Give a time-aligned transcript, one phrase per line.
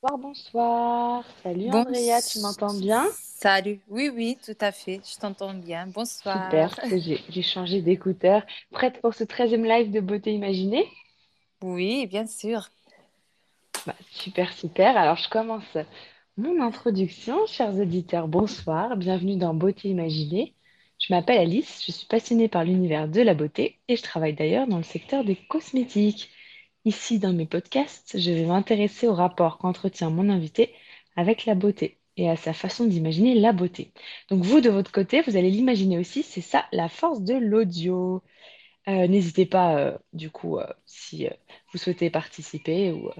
[0.00, 1.24] Bonsoir, bonsoir.
[1.42, 3.08] Salut Bon, Andrea, tu m'entends bien?
[3.10, 3.80] salut.
[3.88, 5.00] Oui, oui, tout à fait.
[5.04, 5.86] Je t'entends bien.
[5.86, 6.68] Super, Bonsoir.
[6.88, 8.42] que j'ai changé d'écouteur.
[8.70, 10.86] Prête pour ce treizième live de Beauté Imaginée?
[11.62, 12.68] Oui, bien sûr.
[13.86, 14.96] Bah, super, super.
[14.96, 15.76] Alors je commence
[16.36, 17.46] mon introduction.
[17.46, 18.96] Chers auditeurs, bonsoir.
[18.96, 20.54] Bienvenue dans Beauté Imaginée.
[21.00, 24.66] Je m'appelle Alice, je suis passionnée par l'univers de la beauté et je travaille d'ailleurs
[24.68, 26.30] dans le secteur des cosmétiques.
[26.84, 30.74] Ici, dans mes podcasts, je vais m'intéresser au rapport qu'entretient mon invité
[31.16, 33.92] avec la beauté et à sa façon d'imaginer la beauté.
[34.30, 38.22] Donc vous, de votre côté, vous allez l'imaginer aussi, c'est ça la force de l'audio.
[38.88, 41.28] Euh, n'hésitez pas, euh, du coup, euh, si
[41.72, 43.10] vous souhaitez participer ou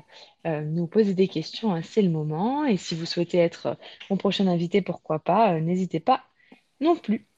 [0.46, 2.64] nous poser des questions, hein, c'est le moment.
[2.64, 3.76] Et si vous souhaitez être
[4.10, 6.24] mon prochain invité, pourquoi pas, n'hésitez pas
[6.80, 7.28] non plus.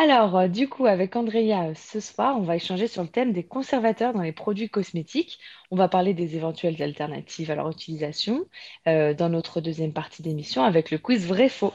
[0.00, 3.32] Alors, euh, du coup, avec Andrea, euh, ce soir, on va échanger sur le thème
[3.32, 5.40] des conservateurs dans les produits cosmétiques.
[5.72, 8.46] On va parler des éventuelles alternatives à leur utilisation
[8.86, 11.74] euh, dans notre deuxième partie d'émission avec le quiz vrai-faux.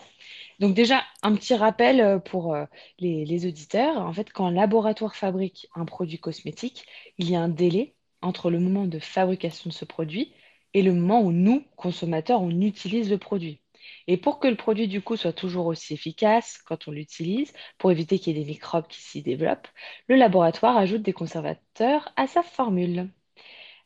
[0.59, 2.55] Donc déjà, un petit rappel pour
[2.99, 3.97] les auditeurs.
[3.97, 6.85] En fait, quand un laboratoire fabrique un produit cosmétique,
[7.17, 10.33] il y a un délai entre le moment de fabrication de ce produit
[10.73, 13.62] et le moment où nous, consommateurs, on utilise le produit.
[14.07, 17.91] Et pour que le produit, du coup, soit toujours aussi efficace quand on l'utilise, pour
[17.91, 19.67] éviter qu'il y ait des microbes qui s'y développent,
[20.07, 23.09] le laboratoire ajoute des conservateurs à sa formule.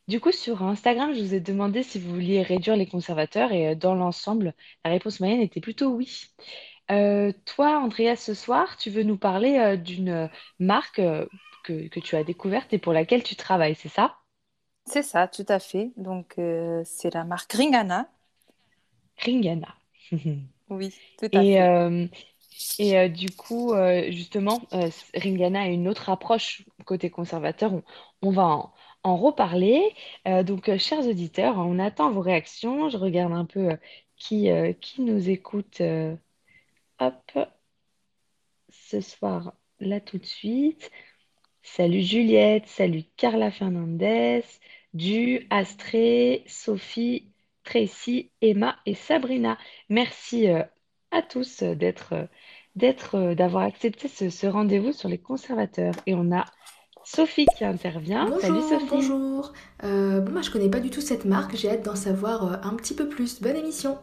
[0.08, 3.70] Du coup, sur Instagram, je vous ai demandé si vous vouliez réduire les conservateurs et
[3.70, 4.54] euh, dans l'ensemble,
[4.86, 6.26] la réponse moyenne était plutôt oui.
[6.92, 11.02] Euh, toi, Andrea, ce soir, tu veux nous parler euh, d'une marque
[11.64, 14.16] que, que tu as découverte et pour laquelle tu travailles, c'est ça?
[14.86, 15.92] C'est ça, tout à fait.
[15.98, 16.36] Donc,
[16.86, 18.10] c'est la marque Ringana.
[19.26, 19.76] Ringana.
[20.70, 21.62] Oui, tout à Et, fait.
[21.62, 22.08] euh,
[22.80, 27.74] et euh, du coup, euh, justement, euh, Ringana a une autre approche côté conservateur.
[27.74, 27.84] On,
[28.24, 29.96] on va en, en reparler.
[30.46, 32.90] Donc, chers auditeurs, on attend vos réactions.
[32.90, 33.78] Je regarde un peu
[34.18, 34.50] qui,
[34.82, 35.82] qui nous écoute.
[37.00, 37.32] hop,
[38.70, 40.92] ce soir, là tout de suite.
[41.64, 44.44] Salut Juliette, salut Carla Fernandez,
[44.94, 47.34] Du, Astrée, Sophie,
[47.68, 49.58] Tracy, Emma et Sabrina.
[49.90, 50.64] Merci euh,
[51.12, 52.26] à tous euh, d'être, euh,
[52.76, 55.94] d'être, euh, d'avoir accepté ce, ce rendez-vous sur les conservateurs.
[56.06, 56.46] Et on a
[57.04, 58.26] Sophie qui intervient.
[58.40, 58.88] Salut Bonjour, Sophie.
[58.90, 59.54] bonjour.
[59.84, 62.56] Euh, bon, moi je connais pas du tout cette marque, j'ai hâte d'en savoir euh,
[62.64, 63.42] un petit peu plus.
[63.42, 63.98] Bonne émission.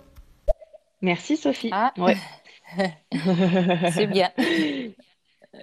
[1.00, 1.70] Merci Sophie.
[1.72, 2.16] Ah, Ouais.
[3.92, 4.30] c'est bien.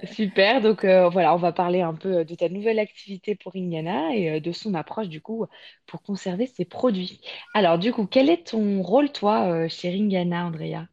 [0.03, 4.15] Super, donc euh, voilà, on va parler un peu de ta nouvelle activité pour Ringana
[4.15, 5.45] et euh, de son approche du coup
[5.85, 7.21] pour conserver ses produits.
[7.53, 10.87] Alors du coup, quel est ton rôle toi euh, chez Ringana, Andrea?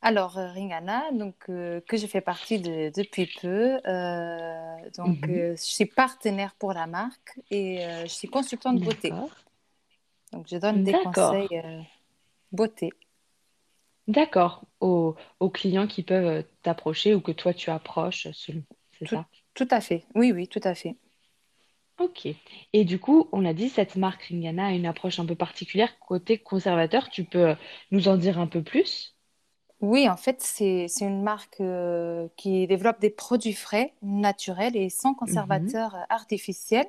[0.00, 3.80] Alors, euh, Ringana, donc, euh, que je fais partie de, depuis peu.
[3.86, 5.28] Euh, donc, Mhm.
[5.28, 9.18] euh, je suis partenaire pour la marque et euh, je suis consultante beauté.
[10.32, 11.82] Donc, je donne des conseils euh,
[12.52, 12.90] beauté.
[14.08, 14.64] D'accord.
[14.80, 18.64] Aux, aux clients qui peuvent euh, t'approcher ou que toi tu approches selon,
[18.98, 19.28] c'est Tout, ça?
[19.54, 20.06] tout à fait.
[20.14, 20.96] Oui, oui, tout à fait.
[22.00, 22.26] Ok.
[22.72, 25.96] Et du coup, on l'a dit, cette marque Ringana a une approche un peu particulière
[26.00, 27.08] côté conservateur.
[27.10, 27.54] Tu peux euh,
[27.92, 29.16] nous en dire un peu plus?
[29.80, 34.90] Oui, en fait, c'est c'est une marque euh, qui développe des produits frais, naturels et
[34.90, 35.74] sans Mhm.
[35.74, 36.86] conservateurs artificiels.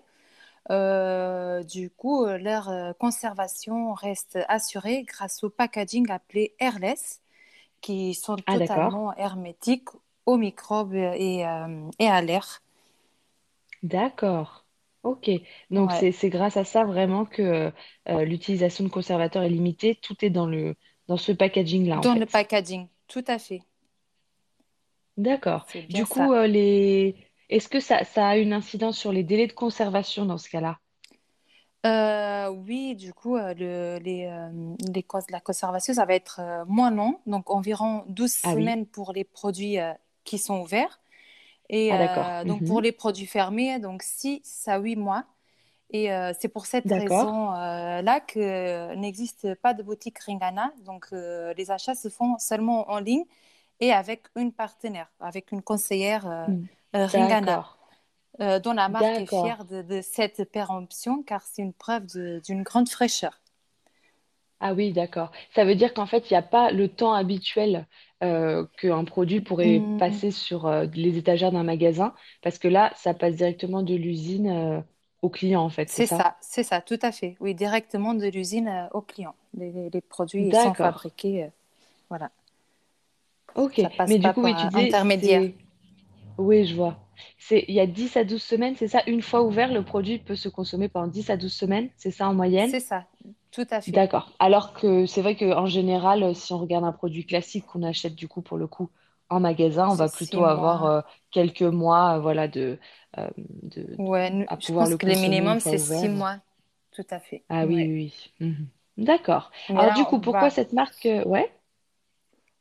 [0.71, 7.21] Euh, du coup, euh, leur euh, conservation reste assurée grâce au packaging appelé airless,
[7.81, 9.89] qui sont Ah totalement hermétiques
[10.25, 12.61] aux microbes et, euh, et à l'air.
[13.83, 14.65] D'accord.
[15.03, 15.29] Ok.
[15.69, 15.93] Donc Ouais.
[15.93, 17.71] c'est grâce à ça vraiment que
[18.09, 19.95] euh, l'utilisation de conservateurs est limitée.
[19.95, 20.75] Tout est dans le
[21.07, 22.25] dans ce packaging-là en Dans le fait.
[22.25, 23.61] packaging, tout à fait.
[25.17, 25.67] D'accord.
[25.89, 27.15] Du coup, euh, les
[27.49, 30.79] est-ce que ça, ça a une incidence sur les délais de conservation dans ce cas-là?
[31.85, 36.65] Euh, oui, du coup, euh, le, les, euh, les la conservation, ça va être euh,
[36.67, 38.73] moins long, donc environ douze Ah oui.
[38.73, 39.77] semaines pour les produits
[40.25, 40.99] qui sont ouverts.
[41.69, 42.37] Et Ah d'accord.
[42.45, 42.81] donc pour Mhm.
[42.81, 45.25] les produits fermés, donc 6 à 8 mois.
[45.91, 50.73] Et c'est pour cette raison-là que n'existe pas de boutique Ringana.
[50.85, 53.25] Donc les achats se font seulement en ligne
[53.79, 56.47] et avec une partenaire, avec une conseillère euh,
[56.93, 57.77] Ringana, D'accord.
[58.41, 62.07] euh, dont la marque est fière de, de cette péremption car c'est une preuve
[62.43, 63.41] d'une grande fraîcheur.
[64.61, 65.31] Ah oui, d'accord.
[65.55, 67.87] Ça veut dire qu'en fait, il n'y a pas le temps habituel
[68.23, 72.91] euh, qu'un produit pourrait Hmm, passer sur euh, les étagères d'un magasin, parce que là,
[72.97, 74.81] ça passe directement de l'usine euh,
[75.21, 76.23] au client, en fait, c'est ça?
[76.23, 77.35] ça, c'est ça, tout à fait.
[77.39, 79.35] Oui, directement de l'usine euh, au client.
[79.57, 81.49] Les, produits sont fabriqués, euh,
[82.09, 82.31] voilà.
[83.55, 83.79] Ok.
[83.81, 85.43] Ça passe Mais du coup, oui, par tu un disais, intermédiaire.
[86.39, 86.97] Oui, je vois.
[87.37, 87.65] C'est...
[87.67, 89.03] Il y a 10 à 12 semaines, c'est ça?
[89.05, 92.27] Une fois ouvert, le produit peut se consommer pendant 10 à 12 semaines, c'est ça
[92.27, 92.73] en moyenne?
[92.73, 93.07] C'est ça.
[93.51, 94.05] Tout à fait.
[94.05, 94.31] D'accord.
[94.39, 98.27] Alors que c'est vrai qu'en général, si on regarde un produit classique qu'on achète du
[98.27, 98.89] coup pour le coup
[99.29, 101.01] en magasin, on C'est va plutôt avoir euh,
[101.31, 102.79] quelques mois, euh, voilà, de,
[103.17, 106.09] euh, de, Ouais, à je pouvoir pense le que le consommer une minimum, c'est six
[106.09, 106.09] ouvert.
[106.09, 106.41] mois.
[106.91, 107.45] Tout à fait.
[107.49, 107.91] Ah oui, Ouais.
[107.91, 108.33] oui.
[108.47, 108.69] Mhm.
[108.97, 109.51] D'accord.
[109.69, 110.49] Mais Alors du coup, pourquoi va.
[110.49, 111.07] cette marque?
[111.25, 111.51] Ouais,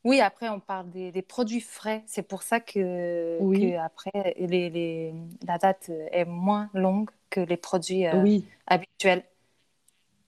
[0.05, 2.03] Oui, après, on parle des, des produits frais.
[2.06, 5.12] C'est pour ça que, après, les, les-
[5.47, 9.25] la date est moins longue que les produits euh, oui, habituels.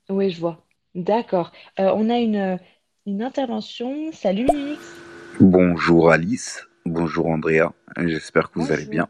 [0.09, 0.65] oui, je vois.
[0.95, 1.53] D'accord.
[1.79, 2.59] Euh, on a une,
[3.07, 4.11] une intervention.
[4.13, 4.81] Salut Mimix.
[5.41, 9.09] Bonjour Alice, bonjour Andrea, j'espère que vous allez bien.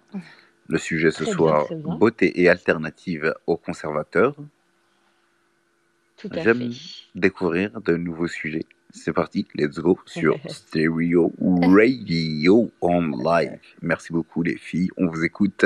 [0.68, 1.96] Le sujet ce Très soir, bien.
[1.96, 4.36] beauté et alternative aux conservateurs.
[6.16, 7.18] Tout à J'aime fait.
[7.18, 8.66] découvrir de nouveaux sujets.
[8.92, 13.60] C'est parti, let's go sur Stereo Radio on live.
[13.82, 15.64] Merci beaucoup les filles, on vous écoute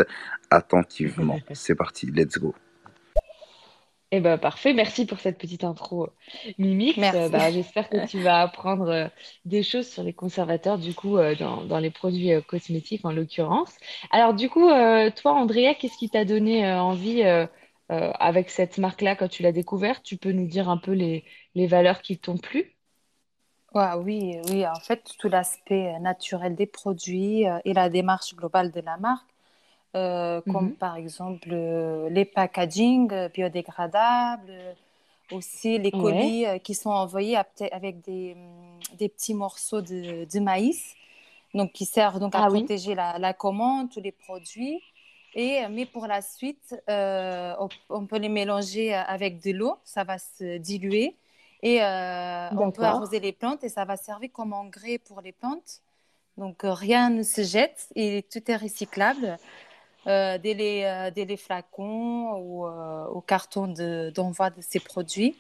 [0.51, 1.39] attentivement.
[1.53, 2.55] C'est parti, let's go.
[4.17, 6.11] Eh ben, parfait, merci pour cette petite intro,
[6.59, 6.97] Mimix.
[6.99, 9.09] Euh, bah, j'espère que tu vas apprendre euh,
[9.45, 13.11] des choses sur les conservateurs, du coup, euh, dans, dans les produits euh, cosmétiques en
[13.11, 13.75] l'occurrence.
[14.13, 17.47] Alors, du coup, euh, toi, Andrea, qu'est-ce qui t'a donné euh, envie euh,
[17.91, 20.05] euh, avec cette marque-là quand tu l'as découverte?
[20.05, 21.25] Tu peux nous dire un peu les,
[21.57, 22.74] les valeurs qui t'ont plu?
[23.75, 28.71] Ouais, oui, oui, en fait, tout l'aspect naturel des produits euh, et la démarche globale
[28.71, 29.29] de la marque,
[29.97, 30.75] euh, comme Mhm.
[30.75, 34.75] par exemple euh, les packaging euh, biodégradables, euh,
[35.31, 37.37] aussi les colis euh, qui sont envoyés
[37.73, 40.95] avec des, hum, des petits morceaux de, de maïs,
[41.55, 44.83] donc qui servent donc à ah oui, protéger la, la commande, tous les produits.
[45.35, 49.53] Et, euh, mais pour la suite, euh, on, on peut les mélanger euh, avec de
[49.53, 51.17] l'eau, ça va se diluer.
[51.65, 55.33] Et euh, on peut arroser les plantes et ça va servir comme engrais pour les
[55.33, 55.83] plantes.
[56.39, 59.39] Donc euh, rien ne se jette et tout est recyclable.
[60.07, 65.37] Euh, dès les, euh, dès les flacons ou au carton de- d'envoi de ces produits.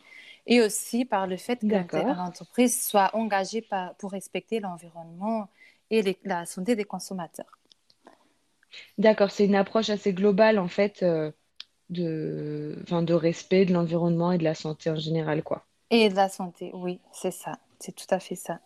[0.46, 5.48] Et aussi par le fait que l'entreprise soit engagée par- pour respecter l'environnement
[5.90, 7.58] et les- la santé des consommateurs.
[8.98, 11.30] D'accord, c'est une approche assez globale, en fait, euh,
[11.90, 15.66] de, de respect de l'environnement et de la santé en général, quoi.
[15.96, 17.60] Et de la santé, oui, c'est ça.
[17.78, 18.58] C'est tout à fait ça.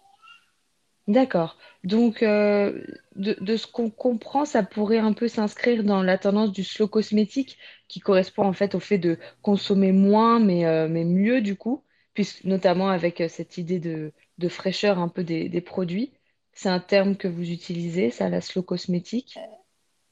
[1.06, 1.58] D'accord.
[1.84, 2.82] Donc, euh,
[3.16, 6.88] de, de ce qu'on comprend, ça pourrait un peu s'inscrire dans la tendance du slow
[6.88, 7.58] cosmétique,
[7.88, 11.82] qui correspond en fait au fait de consommer moins, mais, euh, mais mieux du coup,
[12.14, 16.12] puisque notamment avec euh, cette idée de, de fraîcheur un peu des, des produits.
[16.52, 19.38] C'est un terme que vous utilisez, ça, la slow cosmétique?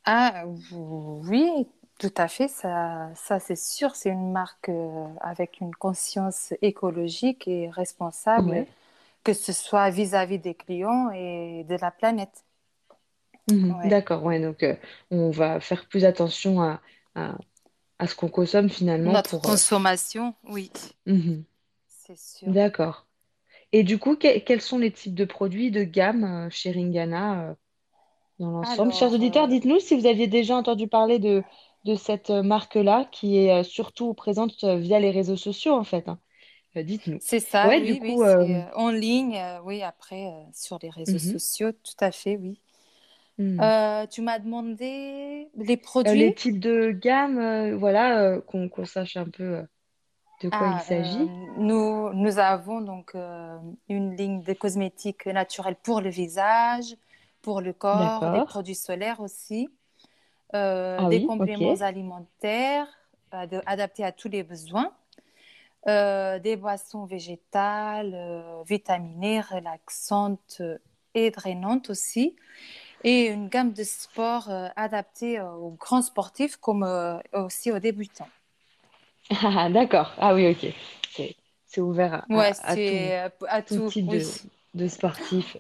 [0.04, 1.66] Ah oui,
[1.98, 7.48] tout à fait, ça, ça c'est sûr, c'est une marque euh, avec une conscience écologique
[7.48, 8.66] et responsable, Ouais.
[9.24, 12.44] que ce soit vis-à-vis des clients et de la planète.
[13.48, 13.88] Ouais.
[13.88, 14.74] D'accord, ouais, donc euh,
[15.10, 16.80] on va faire plus attention à,
[17.14, 17.36] à,
[17.98, 19.46] à ce qu'on consomme finalement Notre pour...
[19.46, 20.70] euh, consommation, oui,
[21.06, 21.44] mhm.
[21.88, 22.48] c'est sûr.
[22.52, 23.06] D'accord.
[23.72, 27.56] Et du coup, que- quels sont les types de produits de gamme chez Ringana
[28.38, 28.92] dans l'ensemble?
[28.92, 31.42] Chers auditeurs, dites-nous si vous aviez déjà entendu parler de,
[31.86, 36.08] de cette marque-là qui est euh, surtout présente euh, via les réseaux sociaux en fait.
[36.08, 36.20] hein.
[36.76, 37.20] Euh, dites-nous.
[37.20, 40.78] c'est ça, Ouais, du oui, oui, coup, euh, en ligne, euh, oui, après, euh, sur
[40.82, 42.60] les réseaux mhm, sociaux, tout à fait, oui.
[43.60, 46.24] Euh, tu m'as demandé les produits?
[46.24, 49.62] les types de gamme, voilà, qu'on sache un peu
[50.40, 51.32] de quoi il Ah, s'agit.
[51.58, 53.14] nous, nous avons donc
[53.88, 56.96] une ligne de cosmétiques naturels pour le visage,
[57.42, 59.68] pour le corps, des produits solaires aussi,
[60.54, 62.88] euh, Ah des oui, compléments alimentaires
[63.32, 64.92] ad- adaptés à tous les besoins,
[65.88, 70.62] euh, des boissons végétales, euh, vitaminées, relaxantes
[71.14, 72.36] et drainantes aussi,
[73.04, 77.78] et une gamme de sports euh, adaptés euh, aux grands sportifs comme euh, aussi aux
[77.80, 78.32] débutants.
[79.30, 80.12] Ah, d'accord.
[80.18, 80.72] Ah oui, ok.
[81.66, 84.22] C'est ouvert à, Ouais, à- à tout, euh, à tout tout, type oui.
[84.22, 84.34] de,
[84.76, 85.56] de sportifs.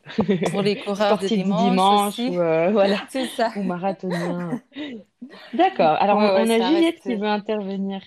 [0.50, 3.52] Pour les coureurs de Sportifs du dimanche ou euh, voilà, C'est ça.
[3.56, 4.60] ou marathoniens.
[5.54, 5.96] D'accord.
[6.00, 7.02] Alors, Ouais, on, ouais, on a Juliette reste.
[7.02, 8.02] qui veut intervenir.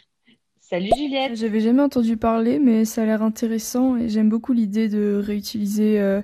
[0.62, 1.36] Salut Juliette.
[1.36, 6.00] J'avais jamais entendu parler, mais ça a l'air intéressant et j'aime beaucoup l'idée de réutiliser,
[6.00, 6.22] euh,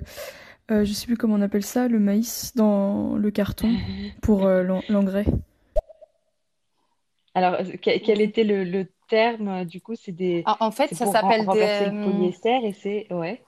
[0.70, 3.70] euh, je sais plus comment on appelle ça, le maïs dans le carton
[4.22, 5.24] pour euh, l'en- l'engrais.
[7.34, 9.94] Alors, euh, que- quel était le, le terme euh, du coup?
[9.94, 13.42] C'est des, En, en fait, ça s'appelle des, le polyester et c'est ouais,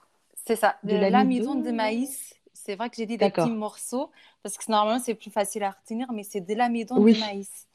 [0.49, 2.33] c'est ça, de de l'amidon de maïs.
[2.53, 4.09] C'est vrai que j'ai dit des petits morceaux
[4.41, 7.67] parce que normalement c'est plus facile à retenir, mais c'est de l'amidon de Oui, maïs.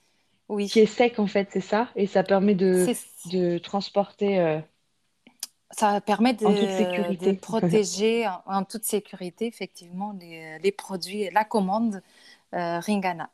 [0.68, 4.58] qui est sec en fait, c'est ça, et ça permet de transporter euh,
[5.70, 11.44] ça permet en toute de, protéger en, en toute sécurité effectivement les, les produits, la
[11.44, 12.02] commande
[12.54, 13.30] euh, Ringana.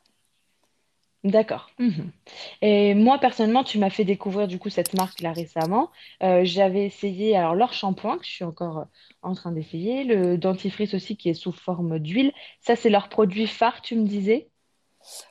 [1.23, 1.69] D'accord.
[1.77, 2.11] Mhm.
[2.63, 5.91] Et moi, personnellement, tu m'as fait découvrir du coup cette marque-là récemment.
[6.23, 8.85] Euh, j'avais essayé alors leur shampoing, que je suis encore euh,
[9.21, 12.33] en train d'essayer, le dentifrice aussi qui est sous forme d'huile.
[12.61, 14.49] Ça, c'est leur produit phare, tu me disais?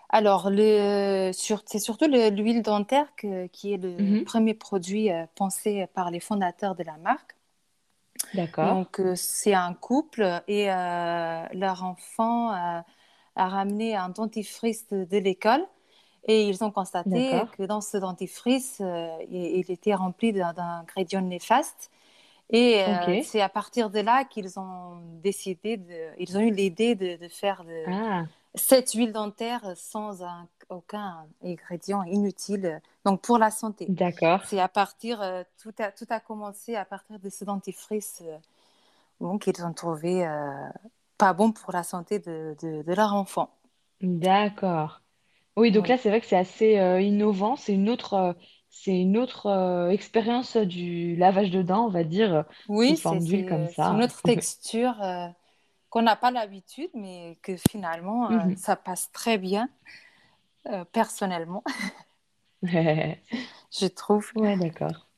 [0.09, 4.25] Alors, le, sur, c'est surtout le- l'huile dentaire que- qui est le Mhm.
[4.25, 7.37] premier produit euh, pensé par les fondateurs de la marque.
[8.35, 8.83] D'accord.
[8.85, 12.81] Donc, euh, c'est un couple et euh, leur enfant euh,
[13.37, 15.67] a ramené un dentifrice de, de l'école
[16.25, 21.91] et ils ont constaté que dans ce dentifrice, euh, il, était rempli d'un- d'ingrédients néfastes.
[22.51, 26.95] Et euh, c'est à partir de là qu'ils ont décidé de, ils ont eu l'idée
[26.97, 33.39] de, de faire de, Ah, cette huile dentaire sans un- aucun ingrédient inutile, donc pour
[33.39, 33.93] la santé.
[33.99, 34.43] d'accord.
[34.43, 38.39] C'est à partir, euh, tout a, tout a commencé à partir de ce dentifrice euh,
[39.21, 40.27] donc qu'ils ont trouvé
[41.19, 43.51] pas bon pour la santé de, de leur enfant.
[44.03, 45.00] D'accord.
[45.61, 47.57] Oui, donc là, c'est vrai que c'est assez euh, innovant.
[47.57, 48.33] C'est une autre, euh,
[48.71, 53.21] c'est une autre euh, expérience du lavage de dents, on va dire, sous oui, c'est
[53.21, 54.03] forme d'huile comme c'est- c'est une ça.
[54.03, 55.29] autre texture euh,
[55.91, 58.57] qu'on n'a pas l'habitude, mais que finalement, euh, Mhm.
[58.57, 59.71] ça passe très bien,
[60.67, 61.65] euh, personnellement,
[63.73, 64.33] je trouve.
[64.35, 65.09] Ouais, d'accord.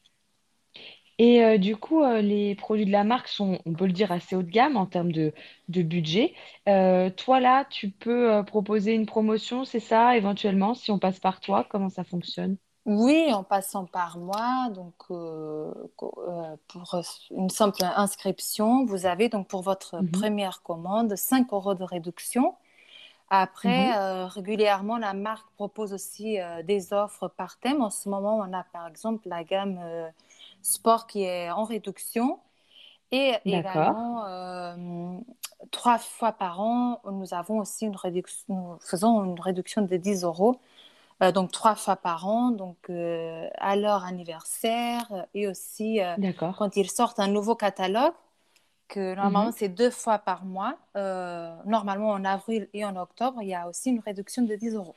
[1.22, 4.10] Et euh, du coup, euh, les produits de la marque sont, on peut le dire,
[4.12, 5.32] assez haut de gamme en termes de,
[5.68, 6.34] de budget.
[6.68, 11.40] Euh, toi, là, tu peux proposer une promotion, c'est ça, éventuellement, si on passe par
[11.40, 12.56] toi, comment ça fonctionne?
[12.84, 14.94] Oui, en passant par moi, donc
[16.68, 21.84] pour une simple inscription, vous avez donc pour votre Mhm, première commande 5 euros de
[21.84, 22.54] réduction.
[23.30, 27.82] Après, euh, régulièrement, la marque propose aussi euh, des offres par thème.
[27.82, 29.80] En ce moment, on a par exemple la gamme
[30.62, 32.40] sport qui est en réduction.
[33.12, 35.18] Et également, euh,
[35.70, 40.24] trois fois par an, nous avons aussi une réduction, nous faisons une réduction de 10
[40.24, 40.60] euros
[41.22, 46.00] euh, donc trois fois par an, donc euh, à leur anniversaire et aussi
[46.56, 48.14] quand ils sortent un nouveau catalogue,
[48.88, 49.52] que normalement Mhm.
[49.52, 50.76] c'est deux fois par mois.
[51.66, 54.96] Normalement en avril et en octobre, il y a aussi une réduction de 10 euros.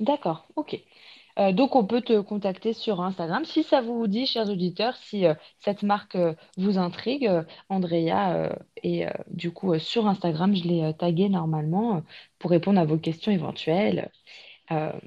[0.00, 0.76] D'accord, ok.
[1.38, 3.44] Euh, donc, on peut te contacter sur Instagram.
[3.44, 7.30] Si ça vous dit, chers auditeurs, si euh, cette marque euh, vous intrigue,
[7.68, 8.50] Andrea
[8.82, 12.02] est du coup sur Instagram, je l'ai tagué normalement
[12.38, 14.10] pour répondre à vos questions éventuelles.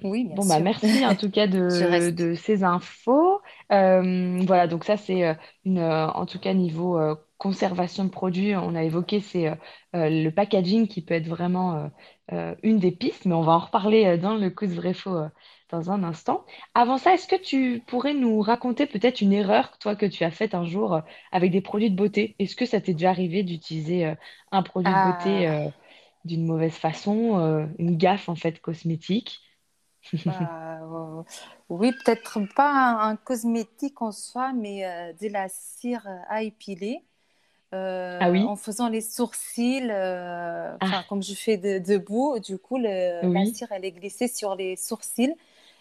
[0.04, 3.42] Oui, bien bon, bah, merci en tout cas de, de ces infos.
[3.70, 7.00] Voilà, donc ça, c'est une, en tout cas, niveau
[7.38, 9.56] conservation de produits, on a évoqué, c'est euh,
[10.10, 11.88] le packaging qui peut être vraiment euh,
[12.32, 15.30] euh, une des pistes, mais on va en reparler dans le quiz vrai-faux euh,
[15.76, 16.46] dans un instant.
[16.74, 20.32] Avant ça, est-ce que tu pourrais nous raconter peut-être une erreur, toi, que tu as
[20.32, 21.02] faite un jour euh,
[21.32, 22.36] avec des produits de beauté?
[22.40, 24.16] Est-ce que ça t'est déjà arrivé d'utiliser euh,
[24.52, 25.70] un produit de beauté Ah, euh,
[26.26, 29.42] d'une mauvaise façon, euh, une gaffe en fait cosmétique?
[30.28, 31.24] euh,
[31.70, 32.72] oui, peut-être pas
[33.04, 37.06] un, cosmétique en soi, mais euh, de la cire à épiler.
[38.20, 38.58] Ah euh, en oui?
[38.58, 39.90] faisant les sourcils,
[40.80, 43.46] Ah comme je fais de- debout, du coup, le- la oui.
[43.46, 45.36] cire, elle est glissée sur les sourcils.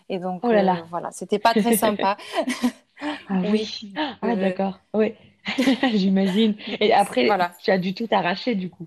[0.09, 0.87] Et donc, Oh là euh, là.
[0.91, 2.17] voilà, c'était pas très sympa.
[3.29, 4.81] Ah Oui, Ah euh, d'accord.
[4.95, 5.15] Oui.
[5.95, 6.57] J'imagine.
[6.81, 7.57] Et après, voilà.
[7.63, 8.87] tu as dû tout arracher du coup.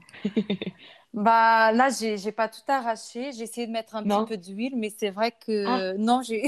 [1.13, 3.31] Bah, là, j'ai, j'ai pas tout arraché.
[3.31, 5.31] J'ai essayé de mettre un petit peu d'huile, mais c'est vrai
[5.63, 6.43] Ah, que non, j'ai,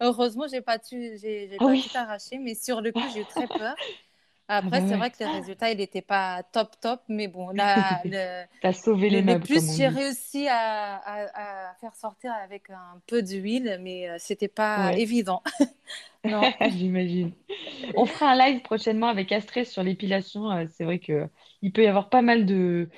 [0.00, 1.84] heureusement, j'ai pas tu- j'ai, j'ai ah pas oui.
[1.84, 3.76] tout arraché, mais sur le coup, j'ai eu très peur.
[4.60, 4.96] Ah Après, bah c'est ouais.
[4.96, 9.10] vrai que le résultat, il n'était pas top top, mais bon, là, le, T'as sauvé
[9.10, 13.00] Le, les le meubles, comme plus, j'ai réussi à, à- à faire sortir avec un
[13.08, 15.42] peu d'huile, mais euh, c'était pas Ouais, évident.
[16.24, 16.54] Non.
[16.64, 17.34] j'imagine.
[17.94, 20.50] On fera un live prochainement avec Astrée sur l'épilation.
[20.50, 21.28] Euh, C'est vrai que
[21.62, 22.88] il peut y avoir pas mal de,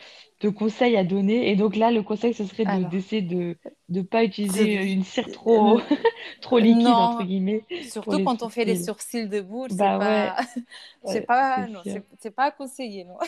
[0.41, 1.51] de conseils à donner.
[1.51, 3.57] Et donc là, le conseil, ce serait d'essayer de
[3.89, 5.81] ne pas utiliser une cire trop,
[6.41, 9.29] trop liquide, entre guillemets, surtout quand on fait les sourcils.
[9.29, 10.39] debout, c'est Bah pas, ouais,
[11.03, 13.19] ouais, pas, c'est c'est pas conseillé, non.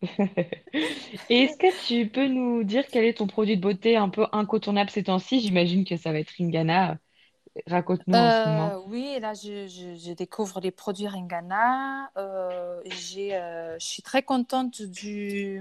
[1.28, 4.26] Et est-ce que tu peux nous dire quel est ton produit de beauté un peu
[4.32, 5.40] incontournable ces temps-ci?
[5.40, 6.98] J'imagine que ça va être Ringana.
[7.66, 8.74] Raconte-nous en ce moment.
[8.74, 12.10] Euh, oui, là, je, je- je découvre les produits Ringana.
[12.16, 15.60] Euh, euh, je suis très contente du,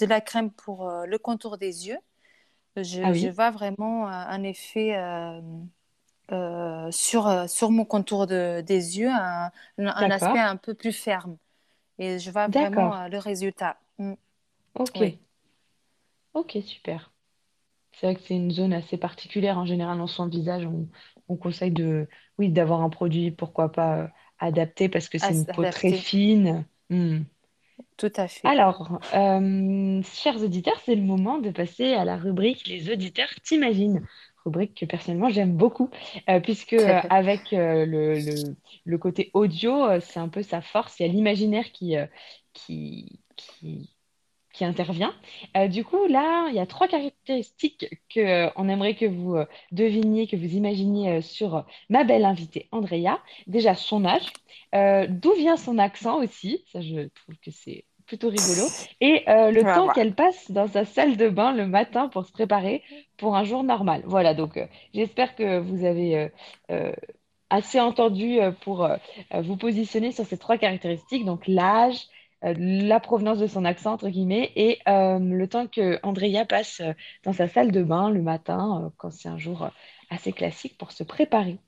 [0.00, 1.98] de la crème pour euh, le contour des yeux.
[3.02, 4.96] Ah Je, je oui, vois vraiment un effet.
[6.90, 11.36] sur, sur mon contour de, des yeux un, un aspect un peu plus ferme.
[11.98, 13.78] Et je vois vraiment le résultat.
[13.98, 14.14] Mm,
[14.74, 15.20] Ok, oui.
[16.34, 17.12] ok, super.
[17.92, 20.66] C'est vrai que c'est une zone assez particulière en général dans son visage.
[20.66, 20.88] On,
[21.28, 22.08] on conseille de,
[22.38, 24.08] oui, d'avoir un produit, pourquoi pas, euh,
[24.38, 26.66] adapté parce que c'est As- une peau très fine.
[26.90, 27.22] Hmm.
[27.96, 28.54] tout à fait.
[28.54, 34.06] Alors, euh, chers auditeurs, c'est le moment de passer à la rubrique Les auditeurs t'imaginent.
[34.44, 35.90] rubrique que personnellement j'aime beaucoup,
[36.30, 40.98] euh, puisque euh, avec euh, le, le, le côté audio, c'est un peu sa force.
[41.00, 41.96] Il y a l'imaginaire qui,
[42.54, 43.90] qui, qui,
[44.58, 45.14] qui intervient.
[45.56, 49.36] Euh, du coup, là, il y a trois caractéristiques que, euh, on aimerait que vous
[49.36, 53.20] euh, deviniez, que vous imaginiez sur ma belle invitée Andrea.
[53.46, 54.26] Déjà, son âge,
[54.72, 58.66] d'où vient son accent aussi, ça je trouve que c'est plutôt rigolo,
[59.00, 62.82] et le temps qu'elle passe dans sa salle de bain le matin pour se préparer
[63.16, 64.02] pour un jour normal.
[64.06, 64.58] Voilà, donc
[64.94, 66.30] j'espère que vous avez
[67.50, 68.88] assez entendu pour
[69.32, 72.08] vous positionner sur ces trois caractéristiques, donc l'âge,
[72.44, 76.80] euh, la provenance de son accent, entre guillemets, et euh, le temps que Andrea passe
[76.80, 76.92] euh,
[77.24, 79.70] dans sa salle de bain le matin, quand c'est un jour
[80.10, 81.58] assez classique, pour se préparer.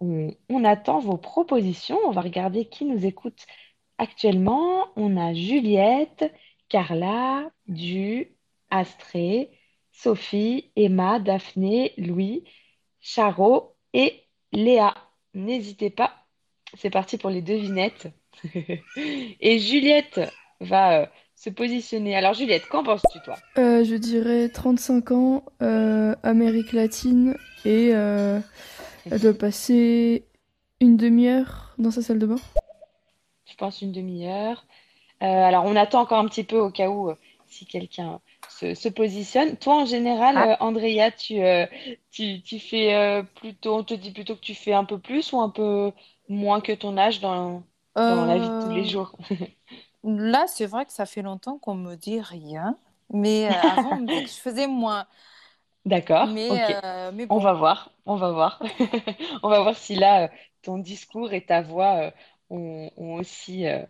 [0.00, 3.46] On, on attend vos propositions, on va regarder qui nous écoute
[3.98, 4.88] actuellement.
[4.96, 6.32] On a Juliette,
[6.68, 8.36] Carla, Du,
[8.70, 9.50] Astrée,
[9.92, 12.44] Sophie, Emma, Daphné, Louis,
[13.00, 14.94] Charo et Léa.
[15.34, 16.26] N'hésitez pas,
[16.76, 18.08] c'est parti pour les devinettes.
[19.40, 20.20] Et Juliette
[20.60, 22.16] va euh, se positionner.
[22.16, 23.36] Alors Juliette, qu'en penses-tu toi?
[23.58, 28.40] Euh, je dirais 35 ans, euh, Amérique latine, et euh,
[29.10, 30.24] elle doit passer
[30.80, 32.36] une demi-heure dans sa salle de bain.
[33.46, 34.66] Je pense une demi-heure.
[35.22, 38.74] Euh, alors on attend encore un petit peu au cas où euh, si quelqu'un se,
[38.74, 39.56] se positionne.
[39.56, 40.52] Toi en général, Ah.
[40.52, 41.66] euh, Andrea, tu, euh,
[42.10, 45.32] tu, tu fais euh, plutôt, on te dit plutôt que tu fais un peu plus
[45.32, 45.92] ou un peu
[46.28, 47.62] moins que ton âge dans,
[48.06, 49.16] dans la vie de tous les Euh, jours?
[50.04, 52.78] là, c'est vrai que ça fait longtemps qu'on me dit rien,
[53.10, 55.06] mais euh, avant, on me dit que je faisais moins.
[55.84, 56.50] D'accord, Mais,
[56.84, 58.60] euh, mais On va voir, on va voir.
[59.42, 60.30] On va voir si là,
[60.62, 62.10] ton discours et ta voix euh,
[62.50, 63.82] ont, ont aussi euh,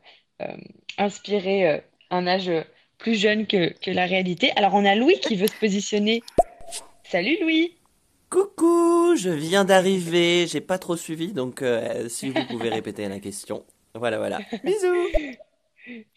[0.42, 0.56] euh,
[0.98, 1.80] inspiré euh,
[2.10, 2.50] un âge
[2.98, 4.52] plus jeune que, que la réalité.
[4.56, 6.22] Alors, on a Louis qui veut se positionner.
[7.04, 7.76] Salut Louis!
[8.30, 13.20] Coucou, je viens d'arriver, j'ai pas trop suivi, donc euh, si vous pouvez répéter la
[13.20, 13.64] question.
[13.94, 14.40] Voilà, voilà.
[14.64, 15.08] Bisous.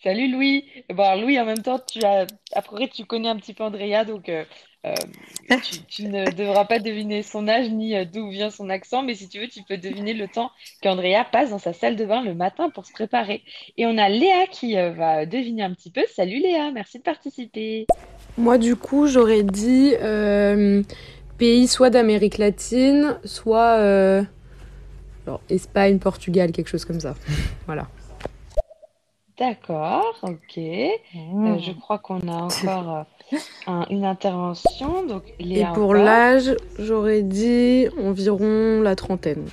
[0.02, 0.64] Salut Louis!
[0.90, 4.06] Bon, alors Louis, en même temps, tu as, après, tu connais un petit peu Andrea,
[4.06, 4.46] donc euh,
[4.86, 4.94] euh,
[5.62, 9.14] tu, tu ne devras pas deviner son âge ni euh, d'où vient son accent, mais
[9.14, 12.24] si tu veux, tu peux deviner le temps qu'Andrea passe dans sa salle de bain
[12.24, 13.44] le matin pour se préparer.
[13.78, 16.02] Et on a Léa qui euh, va deviner un petit peu.
[16.16, 17.88] Salut Léa, merci de participer.
[18.38, 20.82] Moi, du coup, j'aurais dit euh,
[21.38, 24.24] pays soit d'Amérique latine, soit euh,
[25.28, 27.14] genre Espagne, Portugal, quelque chose comme ça.
[27.68, 27.88] voilà.
[29.38, 30.58] D'accord, ok.
[30.58, 31.60] Euh, Mmh.
[31.60, 33.38] je crois qu'on a encore euh,
[33.68, 39.46] un- une intervention, donc Et pour encore, l'âge, j'aurais dit environ la trentaine.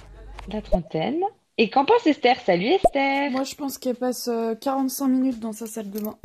[0.51, 1.21] la trentaine.
[1.59, 2.37] Et qu'en pense Esther?
[2.41, 3.31] Salut Esther!
[3.31, 6.17] Moi, je pense qu'elle passe euh, 45 minutes dans sa salle de bain.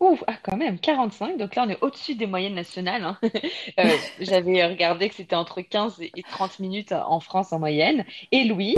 [0.00, 1.38] Ouf, ah, quand même, 45.
[1.38, 3.02] Donc là, on est au-dessus des moyennes nationales.
[3.04, 3.18] hein.
[3.78, 8.04] Euh, j'avais regardé que c'était entre 15 et 30 minutes en France en moyenne.
[8.32, 8.74] Et Louis,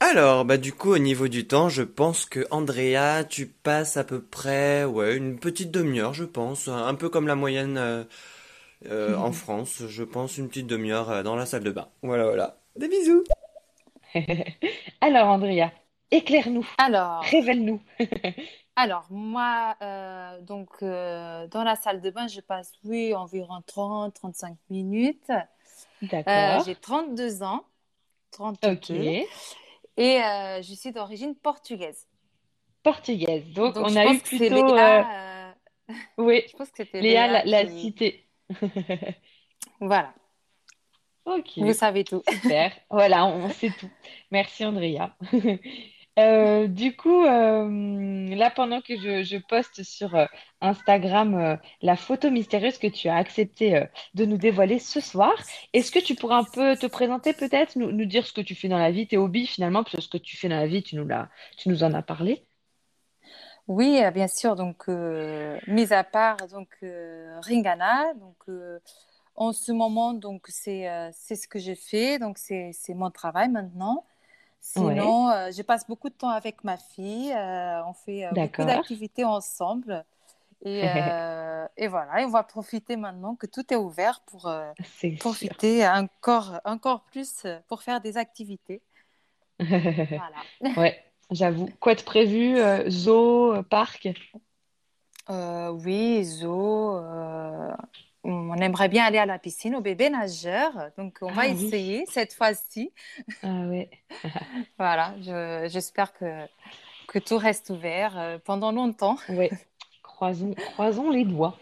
[0.00, 4.04] Alors, bah du coup, au niveau du temps, je pense que Andrea, tu passes à
[4.04, 8.04] peu près, ouais, une petite demi-heure, je pense, un peu comme la moyenne euh,
[8.86, 11.88] euh, en France, je pense une petite demi-heure euh, dans la salle de bain.
[12.02, 12.58] Voilà, voilà.
[12.76, 13.24] Des bisous.
[15.00, 15.70] alors Andrea,
[16.10, 17.80] éclaire-nous, Alors, révèle-nous.
[18.76, 24.56] Alors moi, euh, donc euh, dans la salle de bain, je passe, oui, environ 30-35
[24.70, 25.30] minutes.
[25.30, 25.38] Euh,
[26.02, 26.64] D'accord.
[26.64, 27.64] j'ai 32 ans,
[28.32, 28.60] Ok.
[28.62, 28.94] 32,
[29.96, 32.06] et euh, je suis d'origine portugaise.
[32.82, 33.44] Portugaise.
[33.52, 35.54] Donc, Donc, on a eu plutôt, Léa,
[36.18, 38.26] oui, je pense que c'était Léa Léa l'a cité.
[39.80, 40.14] Voilà,
[41.24, 42.22] Ok, vous savez tout.
[42.28, 42.72] super.
[42.90, 43.90] Voilà, on sait tout.
[44.30, 45.16] Merci Andrea.
[46.18, 50.26] Euh, du coup, euh, là, pendant que je, poste sur euh,
[50.60, 55.32] Instagram la photo mystérieuse que tu as accepté de nous dévoiler ce soir,
[55.72, 58.54] est-ce que tu pourrais un peu te présenter peut-être, nous, nous dire ce que tu
[58.54, 60.82] fais dans la vie, tes hobbies finalement, parce ce que tu fais dans la vie,
[60.82, 61.08] tu nous
[61.56, 62.44] tu nous en as parlé?
[63.68, 64.54] Oui, bien sûr.
[64.54, 68.36] Donc, mis à part donc Ringana, donc
[69.34, 72.18] en ce moment, donc c'est ce que je fais.
[72.18, 74.04] Donc c'est mon travail maintenant.
[74.76, 77.32] Ouais, Sinon, euh, je passe beaucoup de temps avec ma fille.
[77.32, 80.04] euh, on fait euh, beaucoup d'activités ensemble.
[80.64, 80.82] Et,
[81.76, 84.50] et voilà, et on va profiter maintenant que tout est ouvert pour
[85.18, 88.82] profiter encore, encore plus pour faire des activités.
[90.14, 90.46] Voilà.
[90.76, 91.68] Ouais, j'avoue.
[91.80, 92.56] Quoi de prévu?
[92.90, 94.08] zoo, parc?
[95.28, 97.74] Oui, Zo, euh,
[98.24, 100.72] on aimerait bien aller à la piscine, au bébé nageur.
[100.98, 101.64] Donc, on va Ah oui.
[101.66, 102.92] essayer cette fois-ci.
[103.42, 103.90] Ah ouais.
[104.78, 106.46] Voilà, je- j'espère que,
[107.08, 109.16] que tout reste ouvert euh, pendant longtemps.
[109.28, 109.50] Ouais.
[110.02, 111.58] Croisons, croisons les doigts.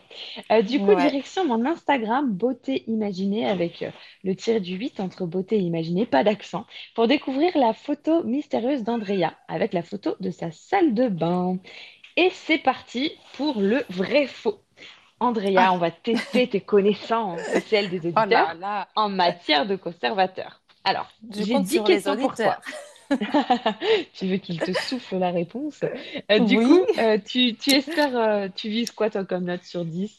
[0.52, 0.96] Euh, du coup, Ouais.
[0.96, 3.90] direction mon Instagram, Beauté Imaginée, avec euh,
[4.22, 9.32] le tiré du 8 entre Beauté Imaginée, pas d'accent, pour découvrir la photo mystérieuse d'Andrea,
[9.48, 11.56] avec la photo de sa salle de bain.
[12.18, 14.60] Et c'est parti pour le vrai faux.
[15.20, 15.72] Andrea, Ah.
[15.72, 19.76] on va tester tes connaissances et celles des Oh là auditeurs là, en matière de
[19.76, 20.60] conservateur.
[20.84, 22.58] Alors, je j'ai compte 10 sur les questions pour toi.
[24.14, 25.80] Tu veux qu'il te souffle la réponse?
[26.30, 26.64] Euh, du Oui.
[26.64, 30.16] coup, euh, tu, tu espères, euh, tu vises quoi toi comme note sur 10?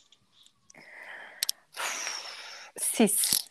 [2.76, 3.48] 6.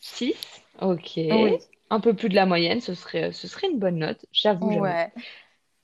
[0.00, 0.34] 6?
[0.82, 1.12] Ok.
[1.16, 1.56] Oui.
[1.90, 4.82] Un peu plus de la moyenne, ce serait, ce serait une bonne note, j'avoue, j'avoue.
[4.84, 5.10] Ouais.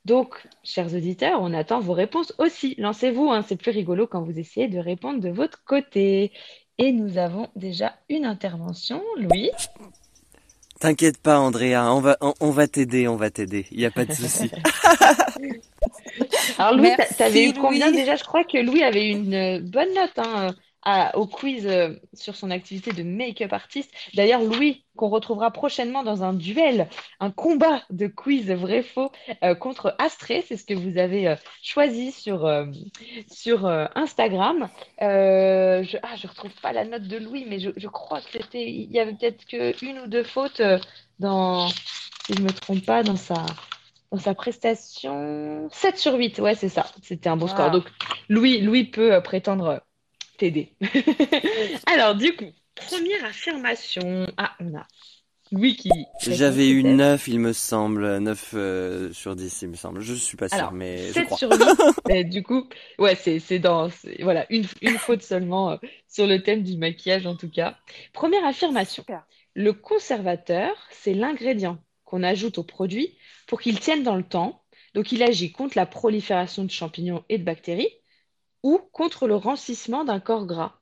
[0.05, 2.75] Donc, chers auditeurs, on attend vos réponses aussi.
[2.79, 6.33] Lancez-vous, hein, c'est plus rigolo quand vous essayez de répondre de votre côté.
[6.79, 9.51] Et nous avons déjà une intervention, Louis.
[10.81, 13.67] T'inquiète pas, Andrea, on va, on, on va t'aider, on va t'aider.
[13.71, 14.51] Il y a pas de souci.
[16.59, 17.97] Alors Louis, t'avais eu combien Louis.
[17.99, 18.17] déjà?
[18.17, 20.53] Je crois que Louis avait eu une bonne note hein, euh,
[20.85, 23.90] à- au quiz euh, sur son activité de make-up artiste.
[24.14, 26.88] D'ailleurs, Louis, qu'on retrouvera prochainement dans un duel,
[27.20, 29.11] un combat de quiz vrai-faux
[29.42, 32.49] euh, contre Astrée, c'est ce que vous avez euh, choisi sur,
[33.31, 34.68] sur Instagram.
[35.01, 38.70] Je, ah, je retrouve pas la note de Louis, mais je, je crois que c'était,
[38.70, 40.62] il y avait peut-être que une ou deux fautes
[41.18, 43.44] dans, si je me trompe pas, dans sa
[44.12, 46.87] dans sa prestation 7 sur 8, ouais, c'est ça.
[47.03, 47.66] C'était un bon score.
[47.66, 47.73] Wow.
[47.73, 47.85] Donc,
[48.29, 49.83] Louis, Louis peut prétendre
[50.37, 50.77] t'aider.
[51.87, 54.27] Alors, du coup, première affirmation.
[54.37, 54.87] Ah, on a
[55.77, 55.90] qui.
[56.20, 56.97] J'avais eu peut-être.
[56.97, 60.01] 9, il me semble, 9 euh, sur 10, il me semble.
[60.01, 61.38] Je suis pas sûr, Alors, mais je 7 crois.
[61.38, 61.59] sur 8.
[62.09, 62.68] Mais du coup,
[62.99, 63.88] ouais, c'est c'est dans.
[64.20, 65.77] Voilà, une, une faute seulement euh,
[66.09, 67.77] sur le thème du maquillage, en tout cas.
[68.12, 69.03] Première affirmation.
[69.03, 69.25] Super.
[69.55, 73.16] Le conservateur, c'est l'ingrédient qu'on ajoute au produit
[73.47, 74.62] pour qu'il tienne dans le temps.
[74.94, 77.90] Donc, il agit contre la prolifération de champignons et de bactéries
[78.64, 80.81] ou contre le rancissement d'un corps gras.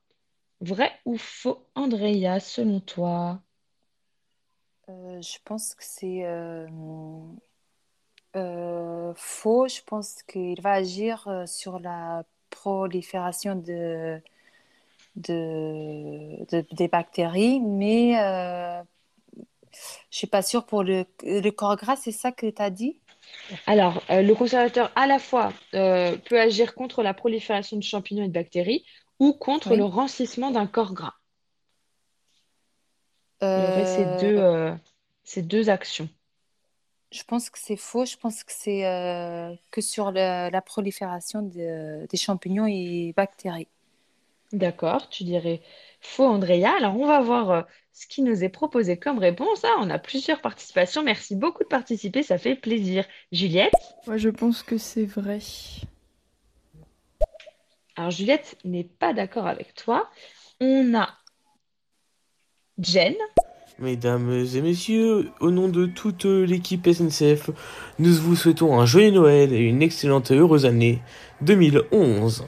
[0.61, 3.41] Vrai ou faux, Andrea, selon toi?
[4.89, 6.67] Euh, je pense que c'est euh,
[8.35, 9.67] euh, faux.
[9.67, 14.21] Je pense qu'il va agir sur la prolifération de,
[15.15, 18.15] de, de- des bactéries, mais
[20.11, 22.99] je suis pas sûre pour le, le corps gras, c'est ça que tu as dit?
[23.67, 28.23] Alors, euh, le conservateur, à la fois, euh, peut agir contre la prolifération de champignons
[28.23, 28.85] et de bactéries
[29.19, 29.77] ou contre Oui.
[29.77, 31.13] le rancissement d'un corps gras.
[33.55, 34.75] Il y aurait ces Euh, deux, euh,
[35.23, 36.07] ces deux actions.
[37.11, 38.05] je pense que c'est faux.
[38.05, 43.67] Je pense que c'est euh, que sur la prolifération de- des champignons et bactéries.
[44.53, 45.61] D'accord, tu dirais
[46.03, 46.75] faux, Andrea.
[46.77, 47.61] Alors, on va voir euh,
[47.93, 49.63] ce qui nous est proposé comme réponse.
[49.63, 51.03] Ah, on a plusieurs participations.
[51.03, 53.05] Merci beaucoup de participer, ça fait plaisir.
[53.31, 53.73] Juliette?
[54.07, 55.39] Ouais, je pense que c'est vrai.
[57.95, 60.09] Alors, Juliette n'est pas d'accord avec toi.
[60.59, 61.09] On a
[62.79, 63.15] Jen.
[63.79, 67.49] Mesdames et messieurs, au nom de toute l'équipe SNCF,
[67.97, 71.01] nous vous souhaitons un joyeux Noël et une excellente et heureuse année
[71.41, 72.45] 2011.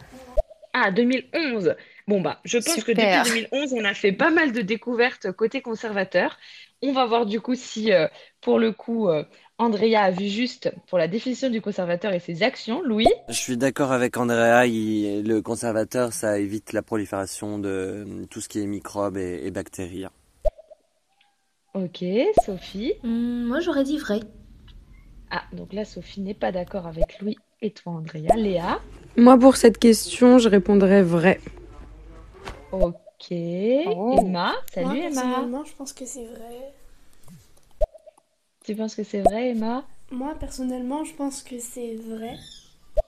[0.74, 1.76] Ah, 2011.
[2.08, 5.62] Bon, bah, je pense que depuis 2011, on a fait pas mal de découvertes côté
[5.62, 6.38] conservateur.
[6.84, 8.08] On va voir du coup si, euh,
[8.42, 9.24] pour le coup, euh,
[9.58, 12.84] Andrea a vu juste pour la définition du conservateur et ses actions.
[12.84, 13.08] Louis?
[13.28, 18.40] Je suis d'accord avec Andrea, il- le conservateur, ça évite la prolifération de euh, tout
[18.40, 20.06] ce qui est microbes et, et bactéries.
[21.74, 22.04] Ok,
[22.46, 22.94] Sophie?
[23.04, 24.20] Hum, moi, j'aurais dit vrai.
[25.32, 28.36] Ah, donc là, Sophie n'est pas d'accord avec Louis et toi, Andrea.
[28.36, 28.80] Léa?
[29.18, 31.40] Moi, pour cette question, je répondrais vrai.
[32.82, 33.32] Ok.
[33.88, 34.18] Oh.
[34.20, 34.54] Emma?
[34.74, 35.02] Salut Moi, Emma.
[35.10, 36.74] personnellement, je pense que c'est vrai.
[38.66, 39.86] Tu penses que c'est vrai, Emma?
[40.12, 42.38] Moi, personnellement, je pense que c'est vrai.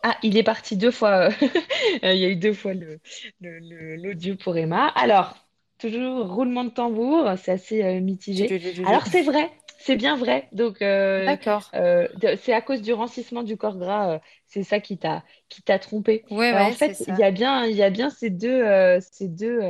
[0.04, 1.30] Ah, il est parti deux fois.
[2.04, 3.00] euh, Il y a eu deux fois le,
[3.42, 4.88] le- le- l'audio pour Emma.
[4.90, 5.36] Alors,
[5.80, 8.48] toujours roulement de tambour, c'est assez euh, mitigé.
[8.86, 10.50] Alors, c'est vrai, c'est bien vrai.
[10.52, 11.70] Donc, euh, D'accord.
[11.74, 12.08] euh,
[12.42, 15.80] c'est à cause du rancissement du corps gras, euh, c'est ça qui t'a qui t'a
[15.80, 16.24] trompé.
[16.30, 18.64] Ouais, ouais, en fait, il y a bien, il y a bien ces deux,
[19.00, 19.62] ces deux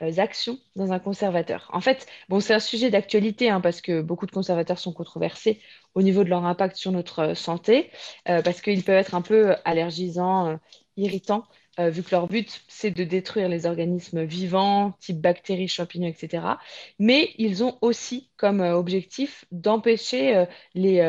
[0.00, 1.68] actions dans un conservateur.
[1.72, 5.60] En fait, bon, c'est un sujet d'actualité hein, parce que beaucoup de conservateurs sont controversés
[5.94, 7.90] au niveau de leur impact sur notre santé,
[8.24, 10.58] parce qu'ils peuvent être un peu allergisants,
[10.96, 11.44] irritants,
[11.80, 16.60] euh, vu que leur but, c'est de détruire les organismes vivants, type bactéries, champignons, etc.
[16.98, 21.00] Mais ils ont aussi comme euh, objectif d'empêcher euh, les,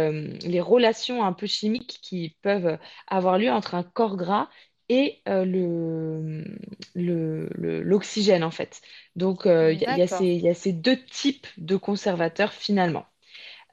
[0.46, 4.50] les relations un peu chimiques qui peuvent avoir lieu entre un corps gras
[4.90, 6.44] et euh, le,
[6.96, 8.82] le- le- l'oxygène, en fait.
[9.16, 13.06] Donc, il y, y a ces, il y a ces deux types de conservateurs finalement.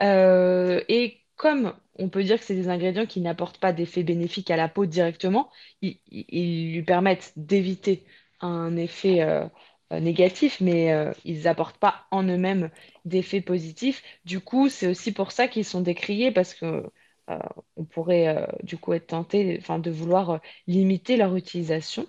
[0.03, 4.51] Euh, et comme on peut dire que c'est des ingrédients qui n'apportent pas d'effet bénéfique
[4.51, 5.51] à la peau directement.
[5.83, 8.05] Ils, lui permettent d'éviter
[8.41, 9.47] un effet euh,
[9.93, 12.71] euh, négatif, mais euh, ils n'apportent pas en eux-mêmes
[13.05, 14.03] d'effets positifs.
[14.25, 16.85] Du coup, c'est aussi pour ça qu'ils sont décriés parce que
[17.31, 17.39] euh,
[17.77, 22.07] on pourrait du coup être tenté, de vouloir limiter leur utilisation.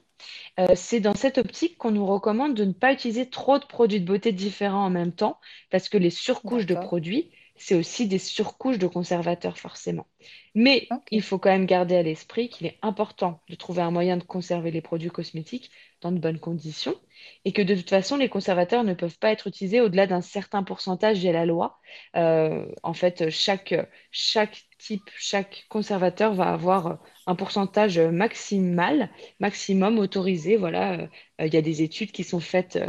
[0.60, 4.02] Euh, c'est dans cette optique qu'on nous recommande de ne pas utiliser trop de produits
[4.02, 8.18] de beauté différents en même temps, parce que les surcouches de produits, c'est aussi des
[8.20, 10.08] surcouches de conservateurs, forcément.
[10.56, 14.18] Mais il faut quand même garder à l'esprit qu'il est important de trouver un moyen
[14.18, 15.70] de conserver les produits cosmétiques
[16.02, 16.96] dans de bonnes conditions,
[17.44, 20.64] et que de toute façon, les conservateurs ne peuvent pas être utilisés au-delà d'un certain
[20.64, 21.80] pourcentage via la loi.
[22.16, 23.76] Euh, en fait, chaque,
[24.10, 30.56] chaque type, chaque conservateur va avoir un pourcentage maximal maximum autorisé.
[30.56, 31.08] Voilà, euh,
[31.42, 32.80] euh, il y a des études qui sont faites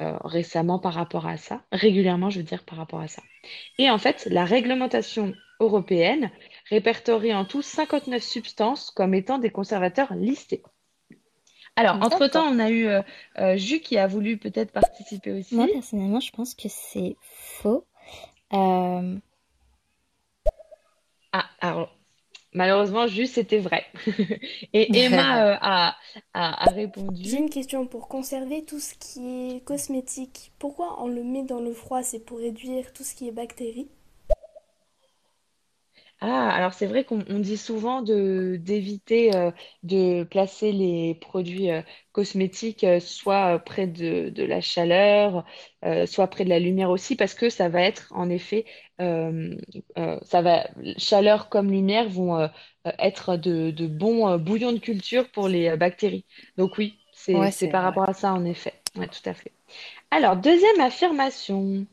[0.00, 3.22] euh, récemment par rapport à ça, régulièrement, je veux dire, par rapport à ça.
[3.78, 6.30] Et en fait, la réglementation européenne
[6.70, 10.62] répertorie en tout 59 substances comme étant des conservateurs listés.
[11.76, 13.02] Alors, entre-temps, on a eu euh,
[13.38, 15.56] euh, Jus qui a voulu peut-être participer aussi.
[15.56, 17.84] Moi, personnellement, je pense que c'est faux.
[18.52, 19.18] Euh,
[21.32, 21.90] Ah, alors,
[22.54, 23.86] malheureusement, Jus, c'était vrai.
[24.72, 25.96] Et Emma euh, a,
[26.34, 26.70] a, a
[27.24, 27.38] J'ai répondu.
[27.38, 30.52] une question pour conserver tout ce qui est cosmétique.
[30.60, 32.04] Pourquoi on le met dans le froid?
[32.04, 33.88] C'est pour réduire tout ce qui est bactéries.
[36.20, 39.50] Ah, alors c'est vrai qu'on on dit souvent de d'éviter euh,
[39.82, 45.44] de placer les produits euh, cosmétiques euh, soit près de, de la chaleur,
[45.84, 48.64] euh, soit près de la lumière aussi, parce que ça va être en effet,
[49.00, 49.56] euh,
[49.98, 50.66] euh, ça va,
[50.98, 52.48] chaleur comme lumière vont euh,
[52.98, 56.24] être de, de bons bouillons de culture pour les bactéries.
[56.56, 57.84] Donc oui, c'est Ouais, par vrai.
[57.84, 58.74] rapport à ça en effet.
[58.96, 59.52] Ouais, tout à fait.
[60.10, 61.86] Alors, deuxième affirmation.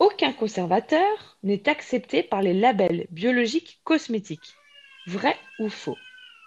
[0.00, 4.54] Aucun conservateur n'est accepté par les labels biologiques cosmétiques.
[5.06, 5.98] Vrai ou faux?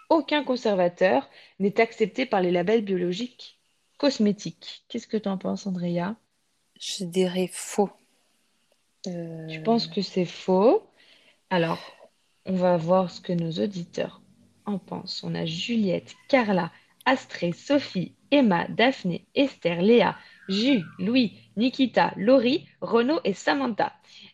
[0.10, 3.60] Aucun conservateur n'est accepté par les labels biologiques
[3.98, 4.84] cosmétiques.
[4.89, 6.15] Qu'est-ce que tu en penses, Andrea?
[6.80, 7.89] Je dirais faux.
[9.05, 10.83] Tu Euh, penses que c'est faux?
[11.49, 11.79] Alors,
[12.45, 14.21] on va voir ce que nos auditeurs
[14.65, 15.23] en pensent.
[15.23, 16.71] On a Juliette, Carla,
[17.05, 20.17] Astrée, Sophie, Emma, Daphné, Esther, Léa,
[20.49, 23.93] Jus, Louis, Nikita, Laurie, Renaud et Samantha.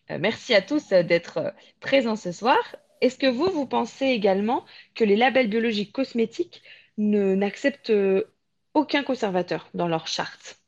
[0.10, 2.58] Euh, merci à tous euh, d'être euh, présents ce soir.
[3.02, 6.62] Est-ce que vous, vous pensez également que les labels biologiques cosmétiques
[6.98, 7.94] ne n'acceptent
[8.74, 10.60] aucun conservateur dans leur charte?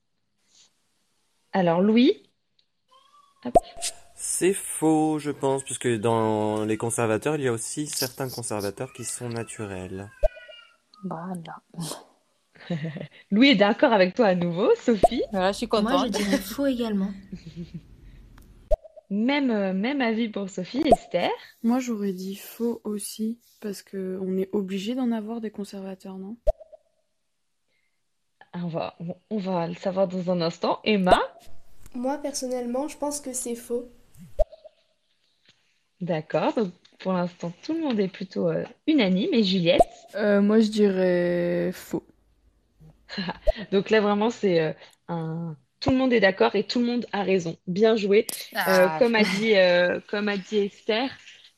[1.51, 2.23] Alors, Louis.
[4.15, 9.03] C'est faux, je pense, puisque dans les conservateurs, il y a aussi certains conservateurs qui
[9.03, 10.09] sont naturels.
[11.03, 11.61] Voilà.
[13.31, 14.69] Louis est d'accord avec toi à nouveau.
[14.75, 16.09] Sophie, Voilà, je suis Moi, je contente.
[16.11, 17.11] dirais faux également.
[19.09, 20.81] même, euh, même avis pour Sophie.
[20.85, 21.29] Esther,
[21.61, 26.37] Moi, j'aurais dit faux aussi, parce que on est obligé d'en avoir des conservateurs, non?
[28.55, 28.95] on va,
[29.31, 30.79] on va le savoir dans un instant.
[30.83, 31.19] Emma,
[31.95, 33.89] Moi, personnellement, je pense que c'est faux.
[36.01, 36.53] d'accord.
[36.55, 39.33] Donc, pour l'instant, tout le monde est plutôt euh, unanime.
[39.33, 39.81] Et Juliette,
[40.15, 42.05] Euh, moi, je dirais faux.
[43.71, 44.73] donc là, vraiment, c'est euh,
[45.07, 45.55] un...
[45.79, 47.57] Tout le monde est d'accord et tout le monde a raison.
[47.67, 48.25] Bien joué.
[48.67, 51.09] Euh, Ah, comme a dit, euh, comme a dit Esther,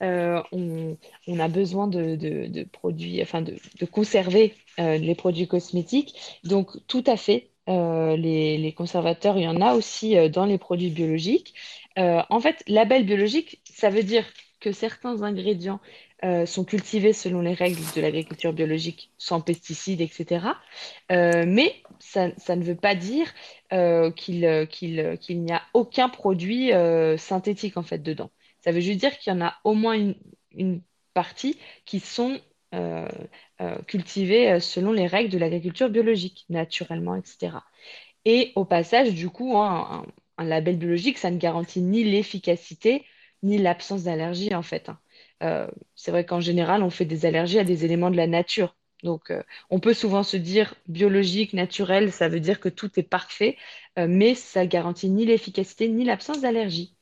[0.01, 5.13] euh, on, on a besoin de, de- de produits, enfin de, de conserver euh, les
[5.15, 6.39] produits cosmétiques.
[6.43, 10.57] Donc, tout à fait, euh, les, conservateurs, il y en a aussi euh, dans les
[10.57, 11.55] produits biologiques.
[11.97, 14.25] Euh, en fait, label biologique, ça veut dire
[14.59, 15.79] que certains ingrédients
[16.47, 20.47] sont cultivés selon les règles de l'agriculture biologique, sans pesticides, etc.
[21.11, 23.31] Mais ça, ne veut pas dire
[24.15, 26.71] qu'il n'y a aucun produit
[27.17, 28.31] synthétique en fait dedans.
[28.61, 30.13] Ça veut juste dire qu'il y en a au moins
[30.51, 30.81] une
[31.13, 32.39] partie qui sont
[32.75, 33.07] euh,
[33.61, 37.57] euh, cultivées euh, selon les règles de l'agriculture biologique, naturellement, etc.
[38.25, 40.05] Et au passage, du coup, hein,
[40.37, 43.05] un, label biologique, ça ne garantit ni l'efficacité
[43.43, 44.89] ni l'absence d'allergie en fait.
[44.89, 44.99] hein.
[45.43, 48.75] Euh, c'est vrai qu'en général, on fait des allergies à des éléments de la nature.
[49.03, 53.03] Donc, euh, on peut souvent se dire biologique, naturel, ça veut dire que tout est
[53.03, 53.57] parfait,
[53.97, 56.94] mais ça garantit ni l'efficacité ni l'absence d'allergie.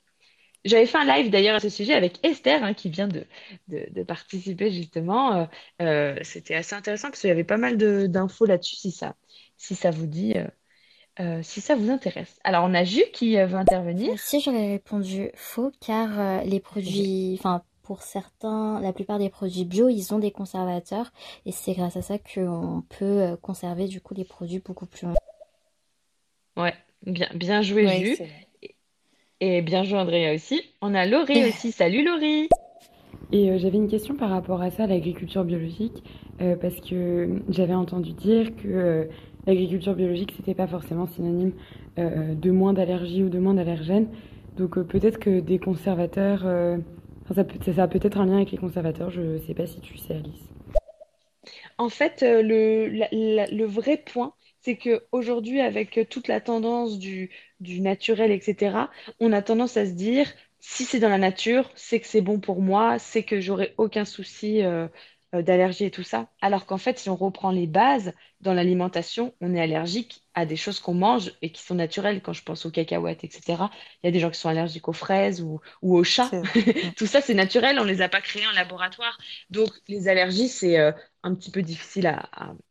[0.65, 3.25] J'avais fait un live d'ailleurs à ce sujet avec Esther, hein, qui vient de,
[3.67, 5.35] de, de participer justement.
[5.35, 5.45] Euh,
[5.81, 9.15] euh, c'était assez intéressant parce qu'il y avait pas mal d'infos là-dessus, si ça,
[9.57, 10.35] si ça vous dit,
[11.19, 12.39] euh, si ça vous intéresse.
[12.45, 14.17] Alors, on a Jus qui veut intervenir.
[14.17, 19.65] Si j'aurais répondu faux, car euh, les produits, enfin pour certains, la plupart des produits
[19.65, 21.11] bio, ils ont des conservateurs
[21.45, 25.19] et c'est grâce à ça qu'on peut conserver du coup les produits beaucoup plus longtemps.
[26.55, 26.73] Ouais,
[27.05, 28.23] bien, bien joué, oui, Jus.
[29.45, 30.61] Et bien joué, Andrea aussi.
[30.81, 31.73] On a Laurie aussi.
[31.73, 32.47] Salut, Laurie.
[33.33, 36.01] Et euh, j'avais une question par rapport à ça, l'agriculture biologique,
[36.39, 39.05] euh, parce que j'avais entendu dire que euh,
[39.45, 41.51] l'agriculture biologique, c'était pas forcément synonyme
[41.97, 44.07] de moins d'allergies ou de moins d'allergènes.
[44.55, 46.45] Donc peut-être que des conservateurs,
[47.35, 49.97] ça peut, ça a peut-être un lien avec les conservateurs, je sais pas si tu
[49.97, 50.49] sais, Alice.
[51.77, 56.41] En fait, le, la- la- le vrai point, c'est que aujourd'hui, avec euh, toute la
[56.41, 61.17] tendance du, du naturel, etc., on a tendance à se dire, si c'est dans la
[61.17, 64.87] nature, c'est que c'est bon pour moi, c'est que j'aurai aucun souci euh,
[65.35, 66.29] euh, d'allergie et tout ça.
[66.41, 70.55] Alors qu'en fait, si on reprend les bases, dans l'alimentation, on est allergique à des
[70.57, 72.21] choses qu'on mange et qui sont naturelles.
[72.21, 73.69] Quand je pense aux cacahuètes, etc.,
[74.03, 76.31] il y a des gens qui sont allergiques aux fraises ou, ou aux chats.
[76.97, 79.17] Tout ça, c'est naturel, on ne les a pas créés en laboratoire.
[79.49, 80.91] Donc, les allergies, c'est euh,
[81.23, 82.07] un petit peu difficile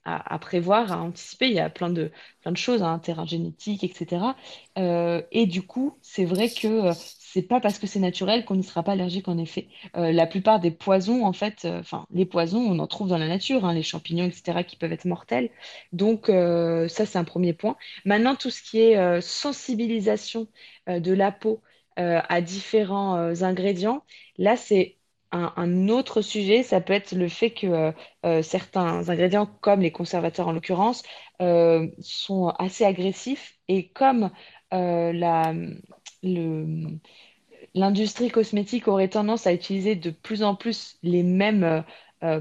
[0.05, 1.47] à, prévoir, à anticiper.
[1.49, 2.11] Il y a plein de,
[2.55, 4.37] choses, hein, terrain génétique, etc.
[4.79, 8.57] Euh, et du coup, c'est vrai que euh, c'est pas parce que c'est naturel qu'on
[8.57, 9.69] n'y sera pas allergique, en effet.
[9.97, 13.29] Euh, la plupart des poisons, en fait, enfin, les poisons, on en trouve dans la
[13.29, 15.51] nature, hein, les champignons, etc., qui peuvent être mortels.
[15.93, 17.77] Donc, ça, c'est un premier point.
[18.05, 20.47] Maintenant, tout ce qui est sensibilisation
[20.89, 21.63] de la peau
[21.97, 24.05] à différents ingrédients,
[24.39, 24.99] là, c'est
[25.33, 26.63] un, autre sujet.
[26.63, 27.93] Ça peut être le fait que euh,
[28.27, 31.03] euh, certains ingrédients, comme les conservateurs en l'occurrence,
[31.41, 33.59] euh, sont assez agressifs.
[33.69, 34.31] Et comme
[37.75, 41.85] l'industrie cosmétique aurait tendance à utiliser de plus en plus les mêmes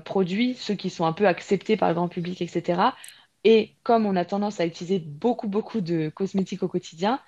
[0.06, 2.94] produits, ceux qui sont un peu acceptés par le grand public, etc.
[3.44, 7.20] Et comme on a tendance à utiliser beaucoup, beaucoup de cosmétiques au quotidien,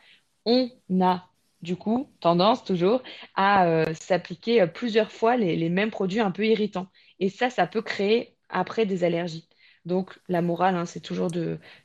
[0.45, 0.69] on
[1.01, 1.27] a
[1.63, 3.01] du coup tendance toujours
[3.35, 6.87] à euh, s'appliquer euh, plusieurs fois les, mêmes produits un peu irritants.
[7.19, 9.47] Et ça, ça peut créer après des allergies.
[9.85, 11.29] Donc la morale, hein, c'est toujours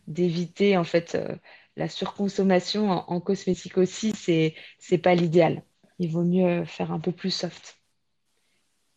[0.07, 1.35] d'éviter en fait euh,
[1.77, 5.63] la surconsommation en, en cosmétique aussi, c'est c'est pas l'idéal.
[5.99, 7.79] Il vaut mieux faire un peu plus soft.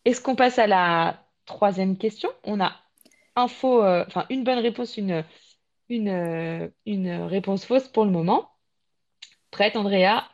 [0.04, 2.30] Est-ce qu'on passe à la troisième question?
[2.44, 2.72] On a
[3.36, 5.24] enfin une bonne réponse, une,
[5.88, 8.50] une, une réponse fausse pour le moment.
[9.50, 10.31] Prête, Andrea?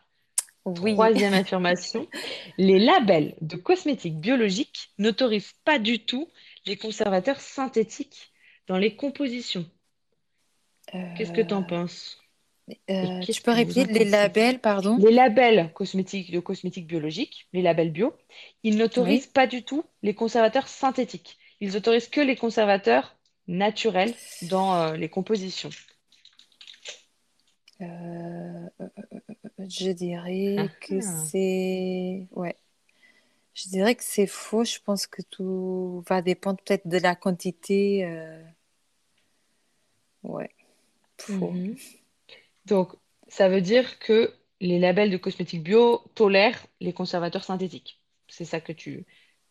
[0.81, 0.93] Oui.
[0.93, 2.07] Troisième affirmation.
[2.59, 6.29] Les labels de cosmétiques biologiques n'autorisent pas du tout
[6.67, 8.33] les conservateurs synthétiques
[8.67, 9.67] dans les compositions.
[11.17, 12.19] Qu'est-ce que tu en Euh, penses?
[12.91, 14.99] Euh, tu peux répéter les labels, pardon?
[14.99, 18.15] Les labels cosmétiques de cosmétiques biologiques, les labels bio,
[18.63, 19.33] ils n'autorisent Oui.
[19.33, 21.39] pas du tout les conservateurs synthétiques.
[21.61, 25.71] Ils autorisent que les conservateurs naturels dans euh, les compositions.
[27.81, 29.28] Euh, euh, euh, euh, euh,
[29.59, 31.25] je dirais Ah, que ah.
[31.27, 32.27] c'est...
[32.33, 32.57] Ouais.
[33.55, 34.65] Je dirais que c'est faux.
[34.65, 38.05] Je pense que tout va dépendre peut-être de la quantité.
[38.05, 38.43] euh,
[40.23, 40.51] Ouais.
[41.19, 41.51] Faux.
[41.51, 41.77] Mhm.
[42.67, 42.95] Donc,
[43.29, 48.01] ça veut dire que les labels de cosmétiques bio tolèrent les conservateurs synthétiques.
[48.29, 49.07] C'est ça que tu,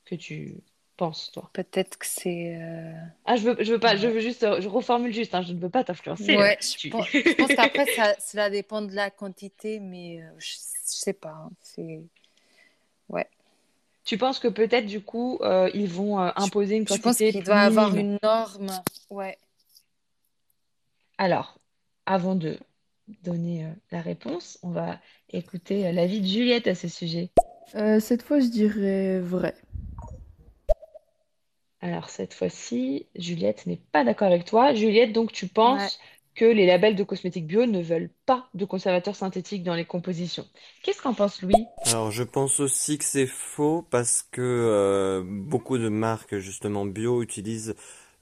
[0.05, 0.55] que tu
[0.97, 1.49] penses, toi.
[1.53, 2.57] Peut-être que c'est...
[2.61, 2.91] euh,
[3.25, 5.53] Ah, je veux, je veux pas, je veux juste, euh, je reformule juste, hein, je
[5.53, 6.35] ne veux pas t'influencer.
[6.35, 10.29] Ouais, je tu- pense, je pense qu'après, ça, cela dépend de la quantité, mais euh,
[10.39, 11.29] je, je sais pas.
[11.29, 12.01] hein, c'est...
[13.09, 13.27] Ouais.
[14.03, 17.31] Tu penses que peut-être, du coup, euh, ils vont euh, imposer une je pense quantité
[17.31, 18.67] qu'il doit avoir une norme.
[19.09, 19.37] Ouais.
[21.17, 21.59] Alors,
[22.05, 22.57] avant de
[23.23, 24.99] donner euh, la réponse, on va
[25.31, 27.29] écouter euh, l'avis de Juliette à ce sujet.
[27.75, 29.55] Euh, cette fois, je dirais vrai.
[31.81, 34.73] Alors, cette fois-ci, Juliette n'est pas d'accord avec toi.
[34.75, 35.91] Juliette, donc, tu Ouais.
[35.91, 35.99] penses
[36.35, 40.47] que les labels de cosmétiques bio ne veulent pas de conservateurs synthétiques dans les compositions.
[40.83, 41.71] Qu'est-ce qu'en pense Louis?
[41.85, 47.21] Alors, je pense aussi que c'est faux parce que euh, beaucoup de marques, justement, bio
[47.23, 47.75] utilisent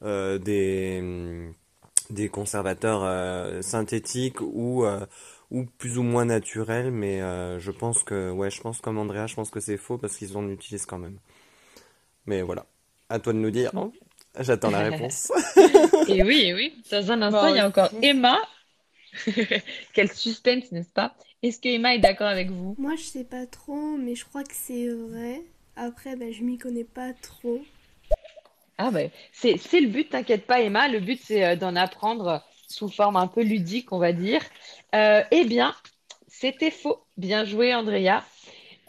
[0.04, 1.52] euh, des,
[2.12, 5.06] des conservateurs euh, synthétiques ou, euh,
[5.52, 9.28] ou plus ou moins naturels, mais euh, je pense que, ouais, je pense comme Andrea,
[9.28, 11.20] je pense que c'est faux parce qu'ils en utilisent quand même.
[12.26, 12.66] Mais voilà,
[13.10, 13.72] à toi de nous dire.
[13.74, 13.92] Bon.
[14.40, 15.32] J'attends la réponse.
[16.08, 16.84] Et oui, et oui.
[16.92, 17.90] Dans un instant, il y a encore.
[18.02, 18.38] Emma.
[19.94, 21.16] Quel suspense, n'est-ce pas?
[21.42, 22.76] Est-ce que Emma est d'accord avec vous?
[22.78, 25.42] Moi, je sais pas trop, mais je crois que c'est vrai.
[25.76, 27.62] Après, ben, je m'y connais pas trop.
[28.78, 32.44] Ah ben, c'est c'est le but, t'inquiète pas Emma, le but c'est euh, d'en apprendre
[32.68, 34.42] sous forme un peu ludique, on va dire.
[34.94, 35.74] Euh, eh bien,
[36.28, 37.06] c'était faux.
[37.16, 38.22] Bien joué Andrea.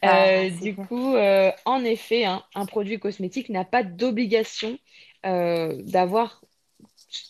[0.03, 4.79] Ah, Euh, du coup, euh, en effet, hein, un produit cosmétique n'a pas d'obligation
[5.25, 6.43] euh, d'avoir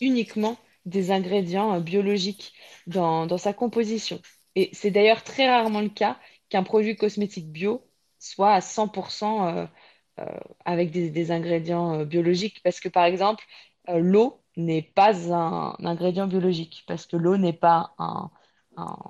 [0.01, 2.53] uniquement des ingrédients biologiques
[2.87, 4.21] dans, dans sa composition.
[4.55, 6.19] Et c'est d'ailleurs très rarement le cas
[6.49, 7.85] qu'un produit cosmétique bio
[8.19, 9.67] soit à 100% euh,
[10.19, 10.25] euh,
[10.65, 12.61] avec des, des ingrédients euh, biologiques.
[12.63, 13.43] Parce que, par exemple,
[13.87, 18.31] l'eau n'est pas un, ingrédient biologique, parce que l'eau n'est pas un,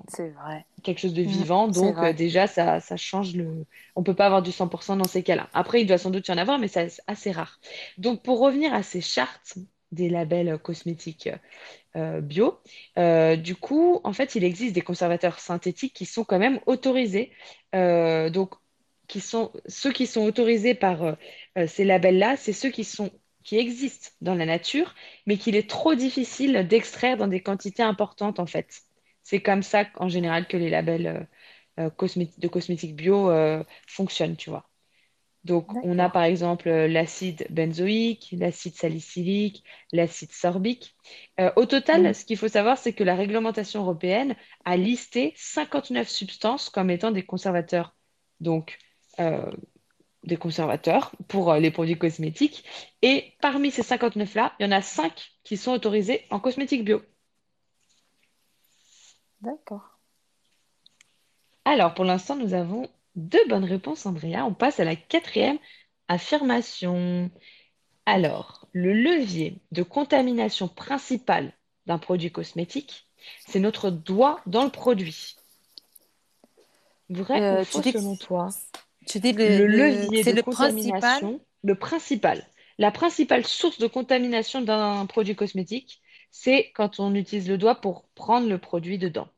[0.08, 0.66] C'est vrai.
[0.82, 1.68] Quelque chose de Mm, vivant.
[1.68, 3.66] Donc, euh, déjà, ça, ça change le.
[3.96, 5.48] On peut pas avoir du 100% dans ces cas-là.
[5.52, 7.60] Après, il doit sans doute y en avoir, mais c'est assez rare.
[7.98, 9.58] Donc, pour revenir à ces chartes
[9.92, 11.30] des labels cosmétiques
[11.96, 12.60] euh, bio,
[12.98, 17.32] euh, du coup, en fait, il existe des conservateurs synthétiques qui sont quand même autorisés.
[17.74, 18.54] Euh, donc,
[19.08, 21.16] qui sont ceux qui sont autorisés par
[21.66, 23.10] ces labels-là, c'est ceux qui sont
[23.42, 24.94] qui existent dans la nature,
[25.26, 28.82] mais qu'il est trop difficile d'extraire dans des quantités importantes, en fait.
[29.28, 31.28] C'est comme ça, en général, que les labels
[31.78, 31.90] euh, euh,
[32.38, 34.70] de cosmétiques bio euh, fonctionnent, tu vois.
[35.44, 40.96] Donc, on a par exemple l'acide benzoïque, l'acide salicylique, l'acide sorbique.
[41.40, 46.08] Euh, au total, ce qu'il faut savoir, c'est que la réglementation européenne a listé 59
[46.08, 47.94] substances comme étant des conservateurs.
[48.40, 48.78] Donc,
[49.20, 49.50] euh,
[50.24, 52.64] des conservateurs pour euh, les produits cosmétiques.
[53.02, 57.02] Et parmi ces 59-là, il y en a 5 qui sont autorisés en cosmétiques bio.
[59.40, 59.98] D'accord.
[61.64, 64.44] Alors, pour l'instant, nous avons deux bonnes réponses, Andrea.
[64.44, 65.58] On passe à la quatrième
[66.08, 67.30] affirmation.
[68.06, 71.52] Alors, le levier de contamination principal
[71.86, 73.06] d'un produit cosmétique,
[73.46, 75.36] c'est notre doigt dans le produit.
[77.10, 78.48] Vrai Euh, ou tu faux dis que selon toi?
[79.06, 81.22] tu dis le, Le le- levier c'est de le principal?
[81.22, 82.46] contamination, le principal,
[82.78, 86.00] la principale source de contamination d'un produit cosmétique,
[86.30, 89.28] c'est quand on utilise le doigt pour prendre le produit dedans.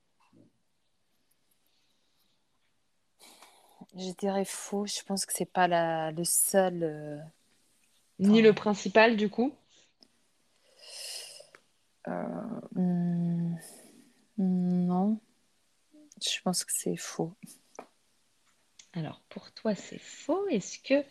[3.96, 4.86] Je dirais faux.
[4.86, 6.82] Je pense que c'est pas la, le seul.
[6.82, 7.18] euh,
[8.18, 9.52] Ni le principal, du coup?
[12.08, 12.12] euh,
[12.74, 13.56] hmm,
[14.38, 15.18] non.
[16.22, 17.32] Je pense que c'est faux.
[18.92, 20.46] Alors, pour toi, c'est faux.
[20.48, 21.04] Est-ce que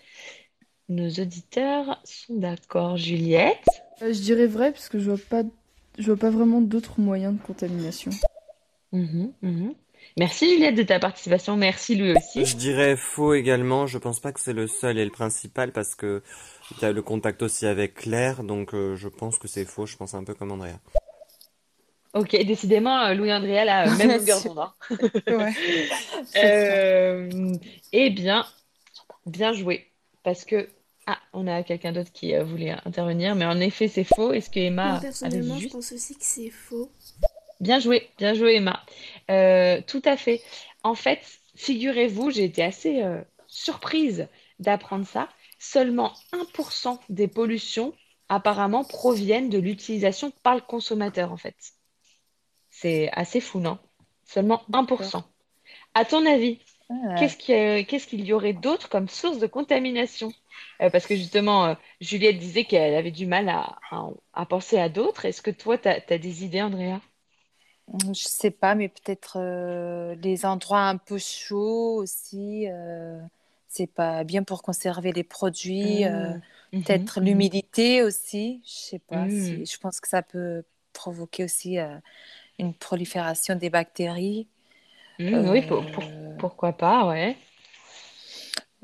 [0.88, 3.65] nos auditeurs sont d'accord, Juliette?
[4.01, 5.43] Euh, je dirais vrai parce que je vois pas,
[5.99, 8.11] je vois pas vraiment d'autres moyens de contamination.
[8.91, 9.73] Mhm, mhm.
[10.17, 11.57] Merci Juliette de ta participation.
[11.57, 12.45] Merci lui aussi.
[12.45, 13.85] Je dirais faux également.
[13.85, 16.23] Je pense pas que c'est le seul et le principal parce que
[16.71, 19.85] il y a le contact aussi avec l'air, donc euh, je pense que c'est faux.
[19.85, 20.79] Je pense un peu comme Andrea.
[22.13, 24.59] Ok, décidément, euh, Louis Andrea, là, euh, même longueur d'onde.
[24.59, 24.73] hein.
[25.27, 25.53] Ouais.
[26.37, 27.53] Euh,
[27.91, 28.45] eh bien,
[29.25, 29.91] bien joué.
[30.23, 30.69] Parce que.
[31.12, 34.32] Ah, on a quelqu'un d'autre qui euh, voulait intervenir, mais en effet, c'est faux.
[34.32, 36.91] Est-ce que Emma Moi, avait personnellement, je pense aussi que c'est faux.
[37.60, 38.84] Bien joué, bien joué Emma.
[39.32, 40.41] Euh, tout à fait.
[40.84, 41.20] En fait,
[41.55, 44.28] figurez-vous, j'ai été assez euh, surprise
[44.60, 45.30] d'apprendre ça.
[45.57, 47.93] Seulement 1% des pollutions
[48.30, 51.55] apparemment proviennent de l'utilisation par le consommateur en fait.
[52.70, 53.80] C'est assez fou, non?
[54.26, 55.24] Seulement 1%.
[55.95, 57.16] À ton avis, Ouais.
[57.20, 60.32] qu'est-ce qu'il y a- qu'est-ce qu'il y aurait d'autre comme source de contamination?
[60.81, 64.77] Euh, parce que justement, euh, Juliette disait qu'elle avait du mal à, à- à penser
[64.79, 65.25] à d'autres.
[65.25, 66.99] Est-ce que toi, tu as, des idées, Andrea?
[68.13, 72.67] Je sais pas, mais peut-être euh, les endroits un peu chauds aussi.
[72.69, 73.19] euh,
[73.67, 76.05] c'est pas bien pour conserver les produits.
[76.05, 76.33] euh,
[76.73, 77.25] Mhm, peut-être mhm.
[77.25, 78.61] l'humidité aussi.
[78.65, 79.25] Je sais pas.
[79.25, 79.29] Mm.
[79.29, 81.77] si- je pense que ça peut provoquer aussi
[82.59, 84.47] une prolifération des bactéries.
[85.19, 86.03] Mm, oui, pour- pour-
[86.39, 87.37] pourquoi pas, ouais.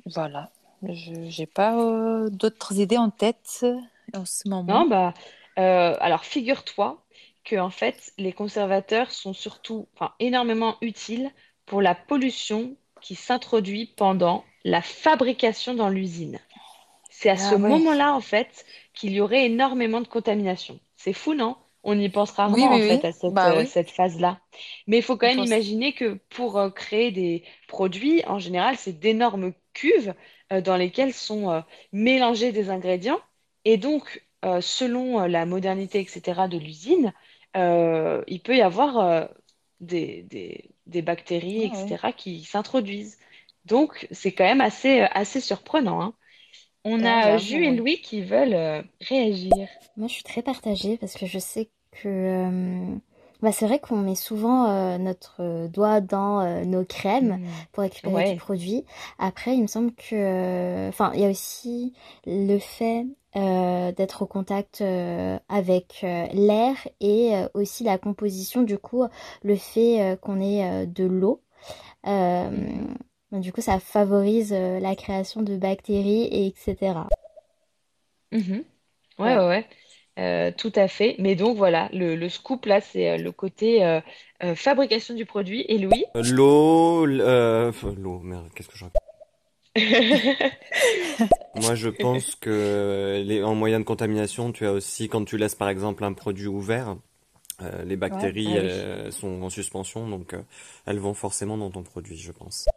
[0.05, 0.51] Voilà.
[0.83, 3.65] Je j'ai pas euh, d'autres idées en tête
[4.13, 4.87] en ce Non, moment.
[4.87, 5.13] bah,
[5.59, 7.03] euh, alors figure-toi
[7.43, 9.87] que en fait, les conservateurs sont surtout,
[10.19, 11.31] énormément utiles
[11.65, 16.39] pour la pollution qui s'introduit pendant la fabrication dans l'usine.
[17.09, 17.79] C'est à ce Ah ouais.
[17.79, 20.79] moment-là, en fait, qu'il y aurait énormément de contamination.
[20.97, 21.57] C'est fou, non?
[21.83, 24.39] On y pense Oui, rarement, en oui, fait, à cette, Bah euh, cette phase-là.
[24.87, 25.43] Mais il faut quand On même pense.
[25.43, 30.13] imaginer que pour euh, créer des produits, en général, c'est d'énormes cuves euh,
[30.51, 33.19] dans lesquelles sont euh, mélangés des ingrédients.
[33.65, 37.13] Et donc, euh, selon euh, la modernité, etc., de l'usine,
[37.57, 39.25] euh, il peut y avoir euh,
[39.79, 43.17] des, des, des bactéries, etc., qui s'introduisent.
[43.65, 46.13] Donc, c'est quand même assez, euh, assez surprenant, hein.
[46.87, 47.71] On a euh, Ju et.
[47.71, 49.51] Louis qui veulent euh, réagir.
[49.97, 52.95] Moi, je suis très partagée parce que je sais que euh,
[53.41, 57.49] bah, c'est vrai qu'on met souvent euh, notre euh, doigt dans euh, nos crèmes Mm.
[57.71, 58.33] pour récupérer Ouais.
[58.33, 58.85] du produit.
[59.19, 61.93] Après, il me semble que, enfin, il y a aussi
[62.25, 63.05] le fait
[63.35, 68.63] euh, d'être au contact euh, avec euh, l'air et aussi la composition.
[68.63, 69.03] Du coup,
[69.43, 71.41] le fait qu'on ait de l'eau.
[73.31, 77.07] Du coup, ça favorise la création de bactéries et etc.
[78.31, 78.65] Ouais,
[79.19, 79.35] Ouais.
[79.37, 79.69] ouais, ouais.
[80.19, 81.15] Euh, tout à fait.
[81.19, 83.99] Mais donc, voilà, le, le scoop, là, c'est euh, le côté euh,
[84.43, 85.65] euh, fabrication du produit.
[85.67, 86.05] Et Louis?
[86.15, 89.01] L'eau, euh, l'eau, merde, qu'est-ce que je raconte?
[91.53, 95.55] Moi, je pense que les, en moyen de contamination, tu as aussi quand tu laisses
[95.55, 96.97] par exemple un produit ouvert,
[97.61, 98.71] Euh, les bactéries Ah oui.
[99.05, 100.43] elles sont en suspension, donc euh,
[100.87, 102.71] elles vont forcément dans ton produit, je pense.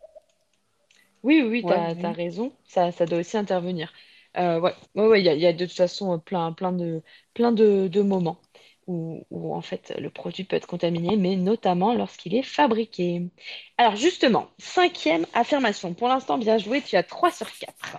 [1.23, 1.97] Oui, oui, oui, Ouais, t'as, oui.
[1.97, 2.53] t'as raison.
[2.65, 3.93] Ça, ça doit aussi intervenir.
[4.37, 6.53] Euh, ouais, ouais, ouais, il y a, il y a de toute façon euh, plein,
[6.53, 7.03] plein de,
[7.35, 8.41] plein de, de moments
[8.87, 13.31] où, où en fait le produit peut être contaminé, mais notamment lorsqu'il est fabriqué.
[13.79, 15.95] Alors justement, cinquième affirmation.
[15.95, 17.99] Pour l'instant, bien joué, tu as 3 sur 4.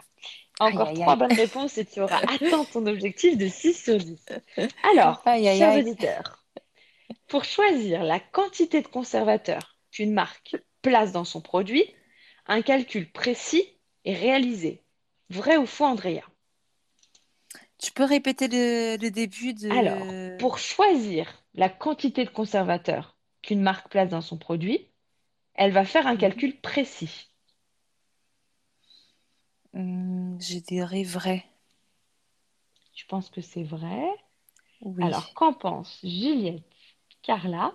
[0.64, 4.26] Aïe, Encore trois bonnes réponses et tu auras atteint ton objectif de 6 sur 10.
[4.94, 5.82] Alors, Aïe, aïe, chers aïe.
[5.82, 6.44] auditeurs,
[7.28, 11.86] pour choisir la quantité de conservateur qu'une marque place dans son produit,
[12.48, 14.84] un calcul précis est réalisé.
[15.30, 16.24] Vrai ou faux, Andrea?
[17.78, 19.70] Tu peux répéter le, le début de...
[19.70, 20.06] Alors,
[20.40, 24.88] pour choisir la quantité de conservateur qu'une marque place dans son produit,
[25.56, 27.30] elle va faire un calcul précis.
[29.74, 31.46] Hmm, je dirais vrai.
[32.96, 34.04] Je pense que c'est vrai?
[34.82, 35.04] Oui.
[35.04, 36.64] Alors, qu'en pensent Juliette,
[37.22, 37.74] Carla,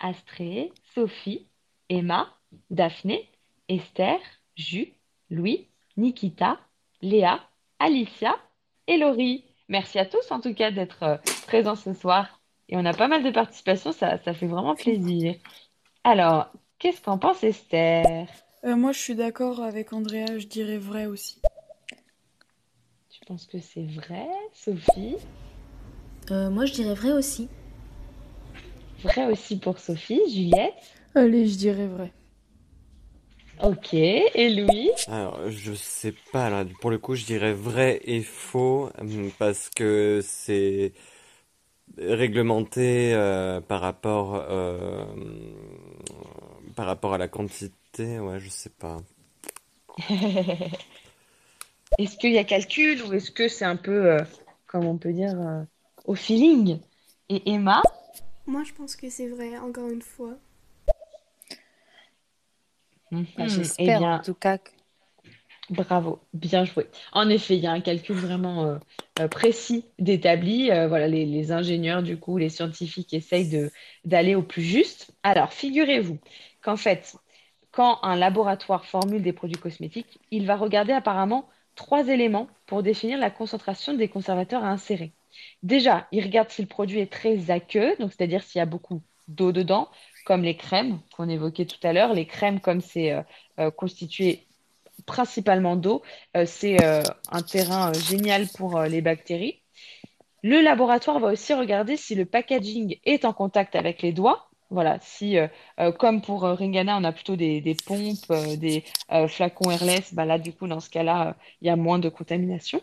[0.00, 1.46] Astrée, Sophie,
[1.88, 2.36] Emma,
[2.70, 3.30] Daphné,
[3.68, 4.18] Esther,
[4.56, 4.92] Jus,
[5.30, 6.60] Louis, Nikita,
[7.06, 7.40] Léa,
[7.78, 8.34] Alicia
[8.88, 9.44] et Laurie.
[9.68, 12.40] Merci à tous en tout cas d'être euh, présents ce soir.
[12.68, 15.36] Et on a pas mal de participation, ça, ça fait vraiment plaisir.
[16.02, 16.50] Alors,
[16.80, 18.26] qu'est-ce qu'en pense Esther?
[18.64, 21.40] Euh, moi, je suis d'accord avec Andrea, je dirais vrai aussi.
[23.08, 25.16] Tu penses que c'est vrai, Sophie?
[26.32, 27.48] Euh, moi, je dirais vrai aussi.
[29.04, 30.74] Vrai aussi pour Sophie, Juliette?
[31.14, 32.12] Allez, je dirais vrai.
[33.62, 34.90] Ok, et Louis?
[35.08, 36.64] Alors, je sais pas là.
[36.80, 40.92] Pour le coup, je dirais vrai et faux hum, parce que c'est
[41.98, 45.04] réglementé euh, par rapport euh,
[46.74, 48.18] par rapport à la quantité.
[48.20, 48.98] Ouais, je sais pas.
[51.98, 54.24] Est-ce qu'il y a calcul ou est-ce que c'est un peu, euh,
[54.66, 55.62] comment on peut dire, euh,
[56.04, 56.80] au feeling?
[57.28, 57.82] Et Emma?
[58.46, 60.38] Moi, je pense que c'est vrai, encore une fois.
[63.16, 63.26] Mhm.
[63.36, 63.46] Bah,
[63.78, 64.58] Eh j'espère bien, en tout cas.
[64.58, 64.70] que-
[65.70, 66.86] bravo, bien joué.
[67.12, 68.78] En effet, il y a un calcul vraiment euh,
[69.20, 70.70] euh, précis d'établi.
[70.70, 73.70] Euh, voilà, les, les ingénieurs, du coup, les scientifiques essayent
[74.04, 75.12] d'aller au plus juste.
[75.22, 76.18] Alors, figurez-vous
[76.62, 77.16] qu'en fait,
[77.72, 83.18] quand un laboratoire formule des produits cosmétiques, il va regarder apparemment trois éléments pour définir
[83.18, 85.12] la concentration des conservateurs à insérer.
[85.62, 89.02] Déjà, il regarde si le produit est très aqueux, donc c'est-à-dire s'il y a beaucoup
[89.28, 89.90] d'eau dedans,
[90.26, 92.12] comme les crèmes qu'on évoquait tout à l'heure.
[92.12, 93.22] Les crèmes, comme c'est euh,
[93.60, 94.46] euh, constitué
[95.06, 96.02] principalement d'eau,
[96.36, 96.76] euh, c'est
[97.30, 99.62] un terrain génial pour les bactéries.
[100.42, 104.48] Le laboratoire va aussi regarder si le packaging est en contact avec les doigts.
[104.70, 105.36] Voilà, si
[105.98, 108.84] comme pour Ringana, on a plutôt des, pompes, des
[109.28, 112.80] flacons airless, bah là, du coup, dans ce cas-là, il y a moins de contamination.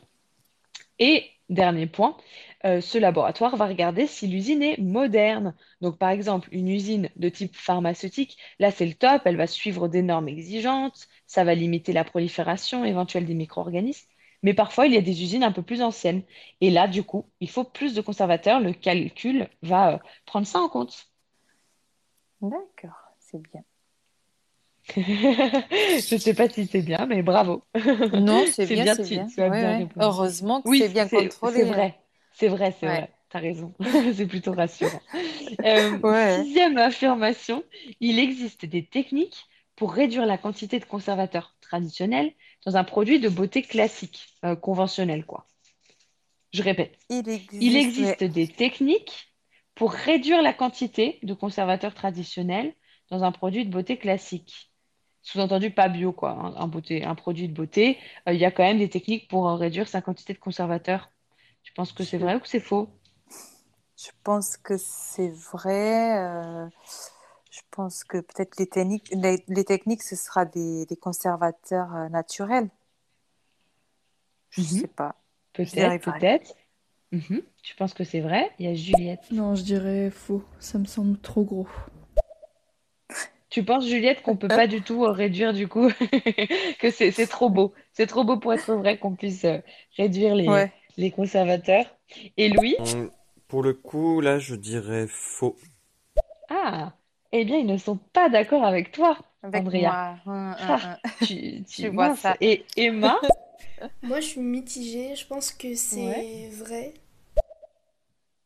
[0.99, 2.17] Et dernier point,
[2.65, 5.55] euh, ce laboratoire va regarder si l'usine est moderne.
[5.81, 9.87] Donc, par exemple, une usine de type pharmaceutique, là, c'est le top, elle va suivre
[9.87, 14.07] des normes exigeantes, ça va limiter la prolifération éventuelle des micro-organismes.
[14.43, 16.23] Mais parfois, il y a des usines un peu plus anciennes.
[16.61, 18.59] Et là, du coup, il faut plus de conservateurs.
[18.59, 21.07] Le calcul va euh, prendre ça en compte.
[22.41, 23.63] D'accord, c'est bien.
[24.95, 27.63] Je ne sais pas si c'est bien, mais bravo.
[28.11, 29.25] Non, c'est bien, bien, c'est tu, bien.
[29.25, 29.85] tu as Ouais, bien ouais.
[29.85, 29.99] répondu.
[29.99, 31.53] Heureusement que Oui, c'est bien contrôlé.
[31.53, 31.99] c'est vrai.
[32.31, 32.89] C'est vrai, c'est Ouais.
[32.89, 33.13] vrai.
[33.29, 33.73] T'as raison.
[34.15, 35.01] C'est plutôt rassurant.
[35.65, 37.63] Euh, sixième affirmation,
[37.99, 42.33] il existe des techniques pour réduire la quantité de conservateurs traditionnels
[42.65, 45.47] dans un produit de beauté classique, euh, conventionnel, quoi.
[46.53, 46.97] Je répète.
[47.09, 47.29] Il
[47.59, 48.19] Il existe, ouais.
[48.19, 49.33] existe des techniques
[49.75, 52.75] pour réduire la quantité de conservateurs traditionnels
[53.09, 54.72] dans un produit de beauté classique.
[55.23, 56.31] Sous-entendu pas bio, quoi.
[56.31, 57.97] Un, un beauté, un produit de beauté,
[58.27, 61.11] euh, il y a quand même des techniques pour euh, réduire sa quantité de conservateurs.
[61.63, 62.89] Tu penses que c'est vrai ou que c'est faux?
[63.97, 66.17] je pense que c'est vrai.
[66.19, 66.67] euh,
[67.51, 72.09] je pense que peut-être les techniques, les, les techniques, ce sera des, des conservateurs euh,
[72.09, 72.69] naturels.
[74.49, 74.81] Je Mhm.
[74.81, 75.15] sais pas.
[75.53, 76.55] Peut-être, peut-être.
[77.11, 77.41] Mhm.
[77.63, 78.51] Tu penses que c'est vrai?
[78.59, 79.31] Il y a Juliette.
[79.31, 80.43] Non, je dirais faux.
[80.59, 81.67] Ça me semble trop gros.
[83.53, 85.89] Tu penses, Juliette, qu'on peut pas du tout euh, réduire du coup,
[86.79, 87.73] que c'est c'est trop beau.
[87.93, 89.59] C'est trop beau pour être vrai qu'on puisse euh,
[89.97, 90.71] réduire les, Ouais.
[90.97, 91.85] les conservateurs.
[92.37, 92.75] Et Louis?
[92.77, 93.09] Hum,
[93.47, 95.55] Pour le coup, là, je dirais faux.
[96.49, 96.93] Ah,
[97.33, 99.75] eh bien, ils ne sont pas d'accord avec toi, Avec Andrea.
[99.75, 100.17] moi.
[100.25, 100.97] Hum, hum, Ah, hum.
[101.19, 102.21] tu, tu Tu vois mince.
[102.21, 102.37] ça.
[102.41, 103.17] Et Emma?
[104.03, 105.15] Moi, je suis mitigée.
[105.15, 106.53] Je pense que c'est Ouais.
[106.53, 106.93] vrai.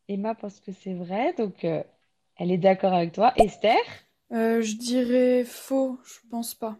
[0.09, 1.81] Emma pense que c'est vrai, donc euh,
[2.35, 3.31] elle est d'accord avec toi.
[3.37, 3.77] Esther?
[4.31, 6.77] Euh, je dirais faux, je pense pas.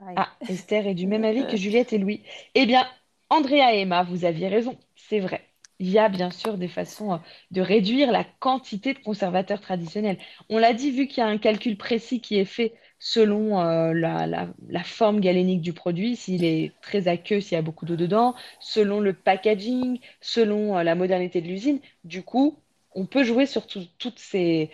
[0.00, 2.22] Ah, Esther est du même avis que Juliette et Louis.
[2.54, 2.86] Eh bien,
[3.30, 5.42] Andrea et Emma, vous aviez raison, c'est vrai.
[5.78, 7.18] il y a bien sûr des façons euh,
[7.50, 10.18] de réduire la quantité de conservateurs traditionnels.
[10.48, 13.92] On l'a dit, vu qu'il y a un calcul précis qui est fait selon euh,
[13.92, 17.96] la, la, forme galénique du produit, s'il est très aqueux, s'il y a beaucoup d'eau
[17.96, 21.80] dedans, selon le packaging, selon euh, la modernité de l'usine.
[22.04, 22.58] Du coup,
[22.94, 24.70] on peut jouer sur toutes ces,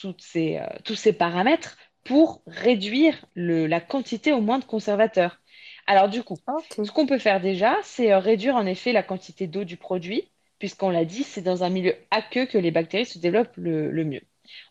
[0.00, 5.40] toutes ces, tous ces paramètres pour réduire le, la quantité au moins de conservateurs.
[5.86, 6.36] Alors du coup,
[6.70, 10.30] ce qu'on peut faire déjà, c'est euh, réduire en effet la quantité d'eau du produit,
[10.58, 14.20] puisqu'on l'a dit, c'est dans un milieu aqueux que les bactéries se développent le, mieux.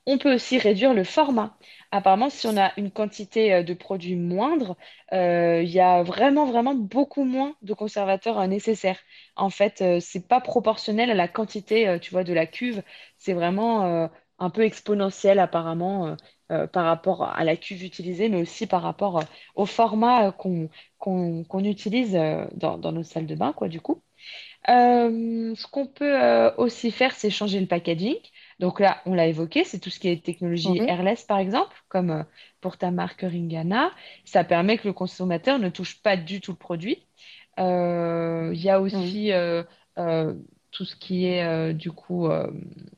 [0.05, 1.57] On peut aussi réduire le format.
[1.91, 4.77] Apparemment, si on a une quantité euh, de produits moindre,
[5.11, 8.99] euh, il y a vraiment, vraiment beaucoup moins de conservateurs nécessaires.
[9.35, 12.83] En fait, ce c'est pas proportionnel à la quantité, tu vois, de la cuve.
[13.17, 14.09] C'est vraiment
[14.39, 16.15] un peu exponentiel apparemment.
[16.49, 19.23] Euh, par rapport à la cuve utilisée, mais aussi par rapport euh,
[19.55, 20.31] au format euh,
[20.97, 22.13] qu'on utilise
[22.53, 24.01] dans, nos salles de bain, quoi, du coup.
[24.65, 28.15] ce qu'on peut aussi faire, c'est changer le packaging.
[28.59, 32.25] Donc là, on l'a évoqué, c'est tout ce qui est technologie airless, par exemple, comme
[32.61, 33.91] pour ta marque Ringana.
[34.23, 37.05] Ça permet que le consommateur ne touche pas du tout le produit.
[37.57, 39.31] Il y a aussi
[40.77, 42.51] tout ce qui est euh, du coup euh,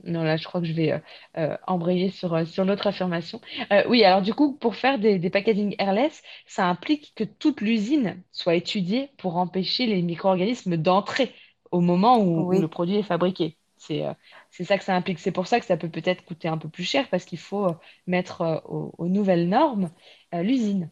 [0.04, 1.02] non là je crois que je vais
[1.38, 3.40] euh, embrayer sur, sur l'autre affirmation.
[3.88, 8.22] Oui alors du coup pour faire des, des packaging airless ça implique que toute l'usine
[8.34, 11.34] soit étudiée pour empêcher les micro-organismes d'entrer
[11.72, 13.56] au moment où, le produit est fabriqué.
[13.78, 14.04] C'est
[14.50, 15.20] c'est ça que ça implique.
[15.20, 17.68] C'est pour ça que ça peut peut-être coûter un peu plus cher parce qu'il faut
[18.08, 19.90] mettre aux, nouvelles normes
[20.34, 20.90] l'usine.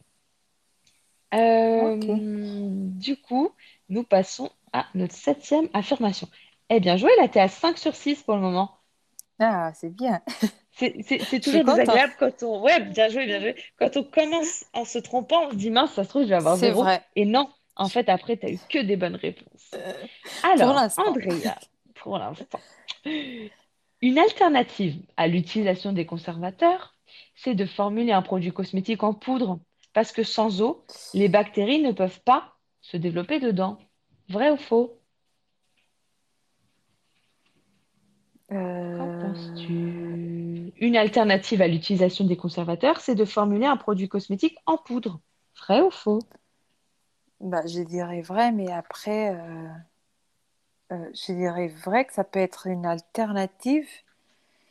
[1.34, 3.52] Du coup
[3.90, 6.30] nous passons à notre septième affirmation
[6.70, 8.78] eh bien joué, là, tu es à 5 sur 6 pour le moment.
[9.40, 10.22] Ah, c'est bien.
[10.72, 12.62] C'est toujours désagréable quand on.
[12.62, 13.56] Ouais, bien joué, bien joué.
[13.80, 16.36] Quand on commence en se trompant, on se dit mince, ça se trouve, je vais
[16.36, 16.84] avoir zéro.
[16.84, 17.04] Vrai.
[17.16, 19.72] Et non, en fait, après, tu as eu que des bonnes réponses.
[19.74, 19.94] Euh,
[20.44, 21.56] Alors, Andrea,
[21.96, 22.60] pour l'instant.
[24.02, 26.96] Une alternative à l'utilisation des conservateurs,
[27.36, 29.60] c'est de formuler un produit cosmétique en poudre.
[29.94, 33.80] Parce que sans eau, les bactéries ne peuvent pas se développer dedans.
[34.30, 34.97] Vrai ou faux?
[38.50, 40.74] Qu'en penses-tu?
[40.80, 45.20] Une alternative à l'utilisation des conservateurs, c'est de formuler un produit cosmétique en poudre.
[45.68, 46.20] Vrai ou faux?
[47.40, 49.68] Bah, je dirais vrai, mais après, euh,
[50.92, 53.88] euh, je dirais vrai que ça peut être une alternative,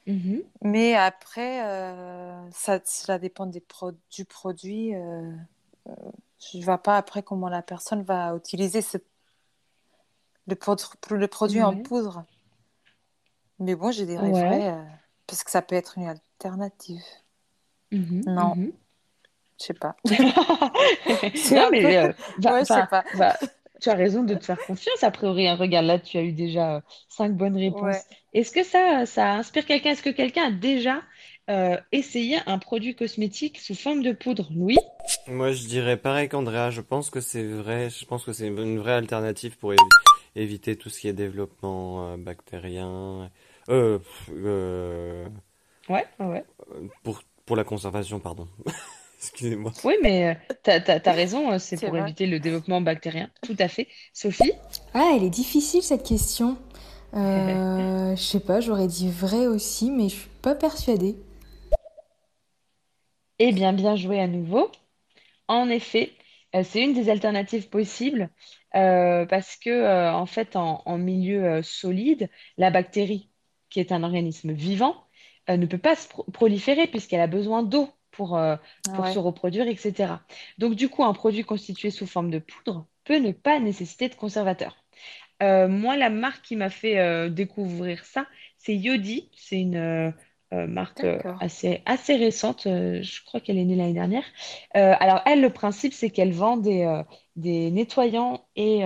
[0.06, 0.42] Mhm.
[0.62, 3.62] mais après, euh, ça, cela dépend des
[4.10, 4.92] du produit.
[6.40, 8.96] je ne vois pas après comment la personne va utiliser ce,
[10.48, 10.56] le,
[11.16, 12.24] le produit en poudre.
[13.58, 14.82] Mais bon, je dirais vrai, euh,
[15.26, 17.02] parce que ça peut être une alternative.
[17.90, 18.72] Mhm, non, mhm.
[19.58, 19.96] je sais pas.
[20.04, 22.12] non, mais euh,
[22.64, 23.04] sais pas.
[23.80, 25.02] tu as raison de te faire confiance.
[25.02, 27.96] A priori, hein, regarde, là, tu as eu déjà euh, cinq bonnes réponses.
[28.34, 29.92] Est-ce que ça, ça inspire quelqu'un?
[29.92, 31.02] Est-ce que quelqu'un a déjà
[31.92, 34.48] essayé un produit cosmétique sous forme de poudre?
[34.54, 34.76] Oui
[35.28, 36.70] Moi, je dirais pareil qu'Andrea.
[36.70, 37.88] Je pense que c'est vrai.
[37.88, 39.72] Je pense que c'est une vraie alternative pour
[40.34, 43.30] éviter tout ce qui est développement bactérien.
[43.68, 43.98] Euh,
[44.30, 45.28] euh,
[45.88, 46.44] Ouais, ouais.
[47.02, 48.48] Pour, pour la conservation, pardon.
[49.18, 49.72] Excusez-moi.
[49.84, 53.30] Oui, mais euh, tu as, raison, c'est pour éviter le développement bactérien.
[53.42, 53.88] Tout à fait.
[54.12, 54.52] Sophie?
[54.94, 56.58] Ah, elle est difficile cette question.
[57.14, 61.16] Euh, je sais pas, j'aurais dit vrai aussi, mais je suis pas persuadée.
[63.38, 64.70] Eh bien, bien joué à nouveau.
[65.48, 66.12] En effet,
[66.64, 68.28] c'est une des alternatives possibles
[68.72, 73.30] parce que, en fait, en, en milieu solide, la bactérie
[73.70, 75.06] qui est un organisme vivant,
[75.48, 78.56] euh, ne peut pas se proliférer puisqu'elle a besoin d'eau pour, euh,
[78.94, 80.14] pour se reproduire, etc.
[80.58, 84.14] Donc du coup, un produit constitué sous forme de poudre peut ne pas nécessiter de
[84.14, 84.76] conservateur.
[85.42, 88.26] Euh, moi, la marque qui m'a fait découvrir ça,
[88.58, 89.30] c'est Yodi.
[89.36, 90.14] C'est une
[90.50, 91.04] marque
[91.40, 92.62] assez, assez récente.
[92.64, 94.24] je crois qu'elle est née l'année dernière.
[94.72, 97.02] alors, elle, le principe, c'est qu'elle vend des,
[97.36, 98.78] des nettoyants et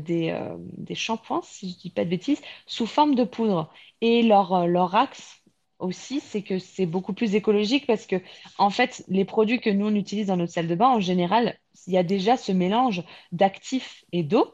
[0.00, 3.72] des, des shampoings, si je ne dis pas de bêtises, sous forme de poudre.
[4.02, 5.40] Et leur, euh, leur axe
[5.78, 8.16] aussi, c'est que c'est beaucoup plus écologique parce que,
[8.58, 11.56] en fait, les produits que nous, on utilise dans notre salle de bain, en général,
[11.86, 14.52] il y a déjà ce mélange d'actifs et d'eau.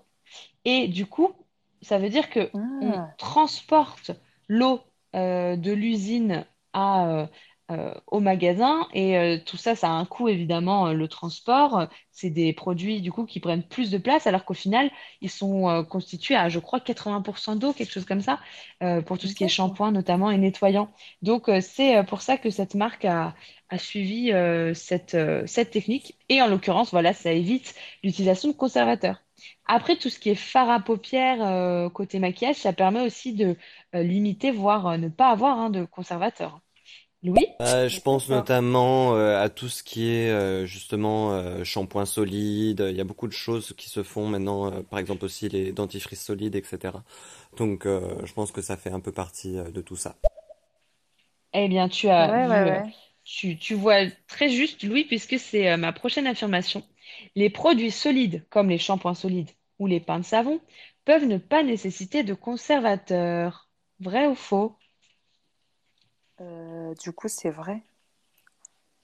[0.65, 1.33] Et du coup,
[1.83, 3.09] ça veut dire que on ah.
[3.19, 4.13] transporte
[4.49, 4.81] l'eau
[5.17, 7.27] euh, de l'usine à, euh,
[7.71, 11.87] euh, au magasin et euh, tout ça, ça a un coût évidemment, euh, le transport.
[12.11, 14.91] C'est des produits du coup qui prennent plus de place alors qu'au final,
[15.21, 18.41] ils sont constitués à, je crois, 80% d'eau, quelque chose comme ça,
[19.07, 20.91] pour tout ce qui est shampoing notamment et nettoyant.
[21.23, 23.35] Donc c'est pour ça que cette marque a,
[23.69, 24.33] a suivi
[24.75, 25.17] cette,
[25.47, 29.23] cette technique et en l'occurrence, voilà, ça évite l'utilisation de conservateurs.
[29.67, 33.57] Après, tout ce qui est fard à paupières, côté maquillage, ça permet aussi de
[33.93, 36.61] limiter, voire ne pas avoir hein, de conservateur.
[37.23, 37.47] Louis?
[37.61, 42.87] Euh, je pense notamment euh, à tout ce qui est euh, justement euh, shampoing solide.
[42.89, 45.73] Il y a beaucoup de choses qui se font maintenant, euh, par exemple aussi les
[45.73, 47.03] dentifrices solides, etc.
[47.57, 50.15] Donc euh, je pense que ça fait un peu partie euh, de tout ça.
[51.53, 52.95] Eh bien, tu as Ouais, vu, ouais, ouais.
[53.25, 56.83] tu, tu vois très juste, Louis, puisque c'est euh, ma prochaine affirmation.
[57.37, 60.61] Les produits solides, comme les shampoings solides ou les pains de savon,
[61.05, 63.69] peuvent ne pas nécessiter de conservateur.
[64.01, 64.78] Vrai ou faux?
[66.41, 67.83] Euh, du coup, c'est vrai.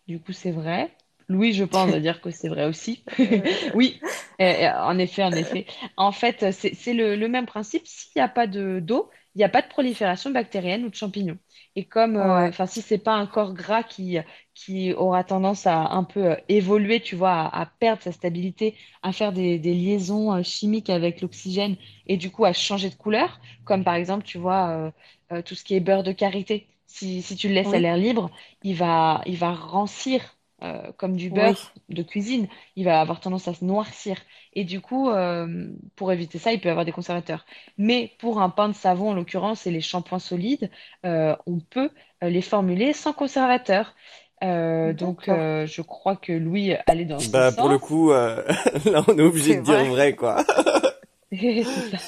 [0.07, 0.97] Du coup, c'est vrai.
[1.29, 3.05] Louis, je pense, va dire que c'est vrai aussi.
[3.33, 4.01] Euh, Oui,
[4.41, 5.67] euh, euh, en effet, en effet.
[5.97, 7.83] En fait, c'est le, le même principe.
[7.87, 10.95] S'il n'y a pas de d'eau, il n'y a pas de prolifération bactérienne ou de
[10.95, 11.39] champignons.
[11.77, 12.49] Et comme, euh, ouais.
[12.49, 14.19] enfin, si c'est pas un corps gras qui
[14.55, 18.77] qui aura tendance à un peu euh, évoluer, tu vois, à, à perdre sa stabilité,
[19.03, 21.77] à faire des, des liaisons euh, chimiques avec l'oxygène
[22.07, 24.91] et du coup à changer de couleur, comme par exemple, tu vois, euh,
[25.33, 26.69] euh, tout ce qui est beurre de karité.
[26.95, 28.31] Si, si tu le laisses à l'air libre,
[28.63, 31.55] il va, il va rancir euh, comme du oui.
[31.55, 34.17] beurre de cuisine, il va avoir tendance à se noircir.
[34.53, 37.45] Et du coup, euh, pour éviter ça, il peut y avoir des conservateurs.
[37.79, 40.71] Mais pour un pain de savon, en l'occurrence, et les shampoings solides,
[41.05, 41.91] euh, on peut
[42.23, 43.95] les formuler sans conservateur.
[44.43, 47.79] Euh, donc, euh, je crois que Louis allait dans ce Bah pour le sens.
[47.79, 48.43] coup, euh,
[48.87, 49.85] là on est obligé de dire vrai.
[49.85, 50.45] vrai quoi.
[51.33, 51.99] C'est ça.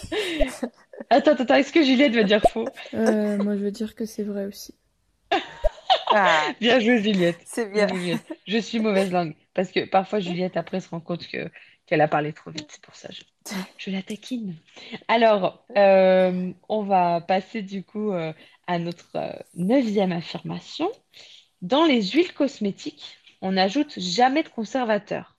[1.10, 2.66] Attends, attends, est-ce que Juliette va dire faux?
[2.94, 4.74] Euh, moi, je veux dire que c'est vrai aussi.
[6.10, 7.40] Ah, Bien joué, Juliette.
[7.44, 8.26] c'est Bien Juliette.
[8.46, 9.34] Je suis mauvaise langue.
[9.54, 11.50] Parce que parfois, Juliette, après, se rend compte que
[11.86, 12.66] qu'elle a parlé trop vite.
[12.68, 13.22] C'est pour ça que je,
[13.78, 14.56] je la taquine.
[15.06, 18.32] Alors, euh, on va passer du coup euh,
[18.66, 20.90] à notre euh, neuvième affirmation.
[21.62, 25.36] Dans les huiles cosmétiques, on n'ajoute jamais de conservateur.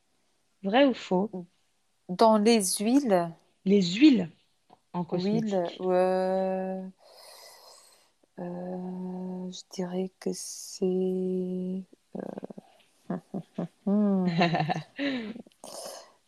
[0.64, 1.30] Vrai ou faux?
[2.08, 3.30] Dans les huiles,
[3.66, 4.30] Les huiles
[4.98, 5.54] en cosmétique.
[5.82, 6.82] euh,
[8.40, 11.84] euh, je dirais que c'est...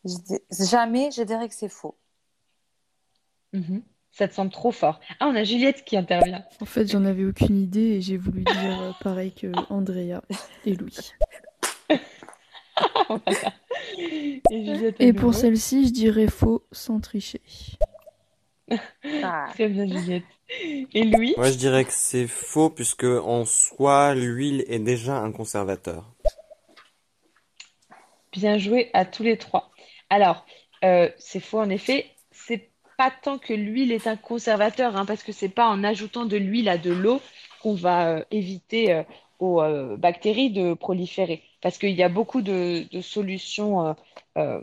[0.05, 1.95] Je dis- Jamais, je dirais que c'est faux.
[3.53, 3.82] Mhm.
[4.11, 4.99] Ça te semble trop fort.
[5.20, 6.43] Ah, on a Juliette qui intervient.
[6.61, 10.22] En fait, j'en avais aucune idée et j'ai voulu dire euh, pareil que Andrea
[10.65, 10.95] et Louis.
[13.09, 13.53] Voilà.
[13.99, 17.41] Et Juliette à Et pour celle-ci, je dirais faux sans tricher.
[19.24, 20.24] Ah, Très bien, Juliette.
[20.93, 21.34] Et Louis?
[21.38, 26.05] Moi je dirais que c'est faux puisque en soi l'huile est déjà un conservateur.
[28.32, 29.72] Bien joué à tous les trois.
[30.09, 30.45] Alors,
[30.84, 32.07] euh, c'est faux en effet.
[32.32, 36.26] C'est pas tant que l'huile est un conservateur, hein, parce que c'est pas en ajoutant
[36.26, 37.22] de l'huile à de l'eau
[37.61, 39.03] qu'on va euh, éviter euh,
[39.39, 41.43] aux euh, bactéries de proliférer.
[41.61, 43.93] Parce qu'il y a beaucoup de, de solutions euh,
[44.38, 44.61] euh,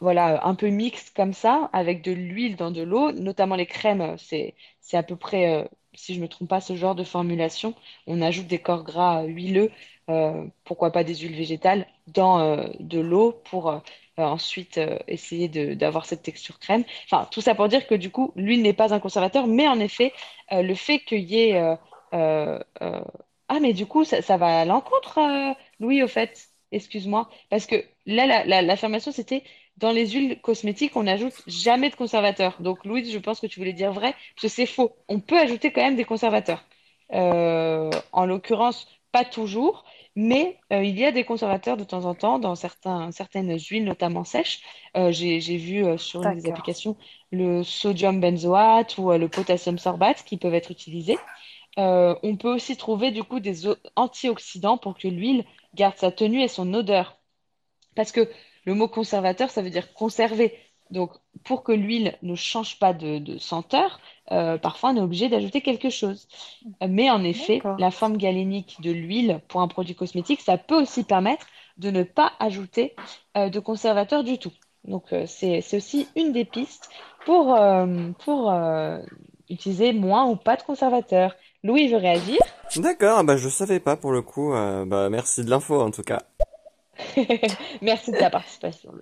[0.00, 4.00] voilà, un peu mixtes comme ça, avec de l'huile dans de l'eau, notamment les crèmes,
[4.02, 4.54] euh, c'est,
[4.96, 7.74] à peu près, euh, si je ne me trompe pas, ce genre de formulation.
[8.06, 9.70] On ajoute des corps gras euh, huileux,
[10.10, 13.82] euh, pourquoi pas des huiles végétales, dans de l'eau pour
[14.18, 16.84] ensuite essayer d'avoir cette texture crème.
[17.04, 19.80] Enfin, tout ça pour dire que du coup, l'huile n'est pas un conservateur, mais en
[19.80, 20.12] effet,
[20.52, 21.76] le fait qu'il y ait...
[23.48, 25.20] Ah, mais du coup, ça, va à l'encontre,
[25.80, 26.48] Louis, au fait?
[26.72, 27.30] Excuse-moi.
[27.50, 27.76] Parce que
[28.06, 29.44] là, la, la- l'affirmation, c'était
[29.76, 32.56] dans les huiles cosmétiques, on n'ajoute jamais de conservateur.
[32.60, 34.96] Donc, Louise, je pense que tu voulais dire vrai, parce que c'est faux.
[35.08, 36.64] On peut ajouter quand même des conservateurs.
[37.12, 42.14] Euh, en l'occurrence, pas toujours, mais euh, il y a des conservateurs de temps en
[42.14, 44.62] temps dans certains, certaines huiles, notamment sèches.
[44.96, 46.96] Euh, j'ai, vu sur une des applications
[47.30, 51.18] le sodium benzoate ou le potassium sorbate qui peuvent être utilisés.
[51.76, 56.48] On peut aussi trouver du coup des antioxydants pour que l'huile garde sa tenue et
[56.48, 57.18] son odeur.
[57.94, 58.30] Parce que
[58.66, 60.52] le mot conservateur, ça veut dire conserver.
[60.90, 61.10] Donc,
[61.44, 63.98] pour que l'huile ne change pas de, de senteur,
[64.30, 66.28] euh, parfois on est obligé d'ajouter quelque chose.
[66.86, 71.02] Mais en effet, la forme galénique de l'huile pour un produit cosmétique, ça peut aussi
[71.02, 71.46] permettre
[71.78, 72.94] de ne pas ajouter
[73.36, 74.52] euh, de conservateur du tout.
[74.84, 76.88] Donc, euh, c'est, aussi une des pistes
[77.24, 78.98] pour, euh, pour euh,
[79.50, 81.34] utiliser moins ou pas de conservateur.
[81.64, 82.38] Louis veut réagir?
[82.76, 84.52] D'accord, bah je savais pas pour le coup.
[84.54, 86.22] euh, bah merci de l'info en tout cas.
[87.82, 88.92] Merci de ta participation.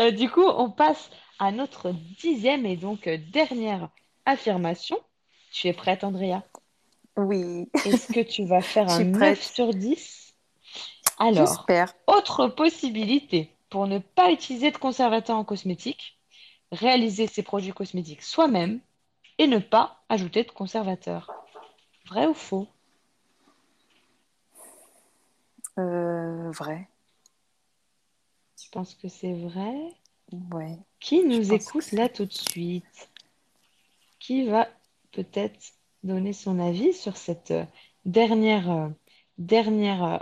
[0.00, 3.88] Euh, du coup, on passe à notre dixième et donc euh, dernière
[4.24, 4.98] affirmation.
[5.50, 6.42] Tu es prête, Andrea?
[7.16, 9.42] Oui, Est-ce que tu vas faire un suis 9 prête.
[9.42, 10.34] sur 10?
[11.18, 11.94] Alors, J'espère.
[12.06, 16.18] autre possibilité pour ne pas utiliser de conservateur en cosmétique,
[16.72, 18.80] réaliser ses produits cosmétiques soi-même
[19.38, 21.30] et ne pas ajouter de conservateur.
[22.08, 22.68] Vrai ou faux?
[25.78, 26.88] Euh, vrai.
[28.66, 29.76] Je pense que c'est vrai.
[30.52, 30.76] Ouais.
[30.98, 33.10] Qui nous écoute là tout de suite?
[34.18, 34.66] Qui va
[35.12, 37.64] peut-être donner son avis sur cette euh,
[38.06, 38.88] dernière, euh,
[39.38, 40.18] dernière euh,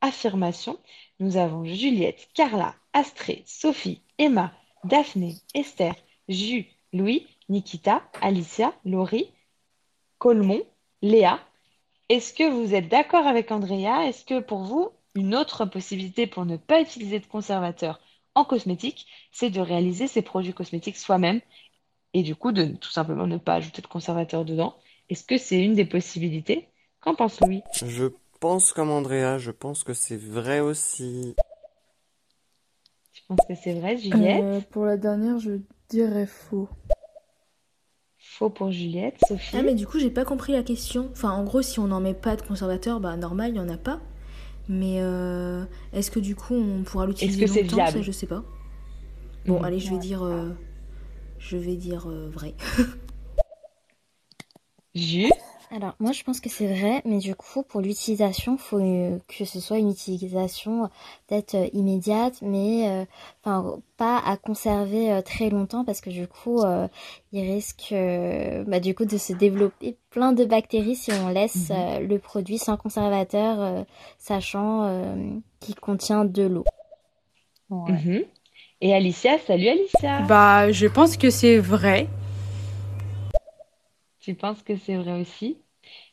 [0.00, 0.80] affirmation?
[1.20, 5.94] Nous avons Juliette, Carla, Astrée, Sophie, Emma, Daphné, Esther,
[6.28, 9.30] Ju, Louis, Nikita, Alicia, Laurie,
[10.18, 10.64] Colmont,
[11.02, 11.38] Léa.
[12.08, 14.08] Est-ce que vous êtes d'accord avec Andrea?
[14.08, 18.00] Est-ce que pour vous, une autre possibilité pour ne pas utiliser de conservateur
[18.34, 21.40] en cosmétique, c'est de réaliser ses produits cosmétiques soi-même
[22.12, 24.76] et du coup de tout simplement ne pas ajouter de conservateur dedans?
[25.08, 26.68] Est-ce que c'est une des possibilités?
[27.00, 27.62] Qu'en pense Louis?
[27.84, 28.06] Je
[28.40, 31.34] pense comme Andrea, je pense que c'est vrai aussi.
[33.12, 34.42] Tu penses que c'est vrai, Juliette?
[34.42, 36.68] Euh, pour la dernière, je dirais faux.
[38.18, 39.18] Faux pour Juliette.
[39.26, 39.56] Sophie?
[39.56, 41.08] Ah, mais du coup, j'ai pas compris la question.
[41.12, 43.68] Enfin, en gros, si on n'en met pas de conservateur, bah normal, il y en
[43.70, 44.00] a pas.
[44.68, 48.26] Mais euh, est-ce que du coup, on pourra l'utiliser que c'est viable Ça, je sais
[48.26, 48.42] pas.
[49.46, 50.00] Bon, allez, je vais Ouais.
[50.00, 50.50] dire, euh,
[51.38, 52.54] je vais dire euh, vrai.
[54.94, 55.30] Ju?
[55.72, 59.44] Alors, moi, je pense que c'est vrai, mais du coup, pour l'utilisation, faut euh, que
[59.44, 60.86] ce soit une utilisation euh,
[61.26, 63.04] peut-être euh, immédiate, mais euh,
[63.42, 66.86] enfin, pas à conserver euh, très longtemps parce que du coup, euh,
[67.32, 71.70] il risque euh, bah, du coup de se développer plein de bactéries si on laisse
[71.70, 71.76] Mhm.
[71.76, 73.82] euh, le produit sans conservateur, euh,
[74.18, 75.14] sachant euh,
[75.58, 76.64] qu'il contient de l'eau.
[77.70, 77.92] Ouais.
[77.92, 78.22] Mhm.
[78.82, 79.36] Et Alicia?
[79.44, 80.22] Salut Alicia!
[80.28, 82.06] Bah, je pense que c'est vrai.
[84.26, 85.62] Tu penses que c'est vrai aussi?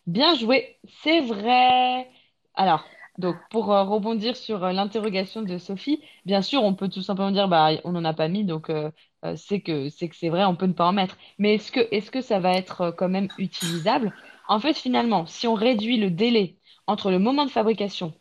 [0.08, 2.10] Bien joué, c'est vrai.
[2.56, 2.86] Alors,
[3.18, 7.32] donc pour euh, rebondir sur euh, l'interrogation de Sophie, bien sûr, on peut tout simplement
[7.32, 8.92] dire bah on n'en a pas mis, donc euh,
[9.38, 11.18] c'est que c'est que c'est vrai, on peut ne pas en mettre.
[11.40, 14.14] Mais est-ce que est-ce que ça va être quand même utilisable?
[14.48, 18.14] En fait, finalement, si on réduit le délai entre le moment de fabrication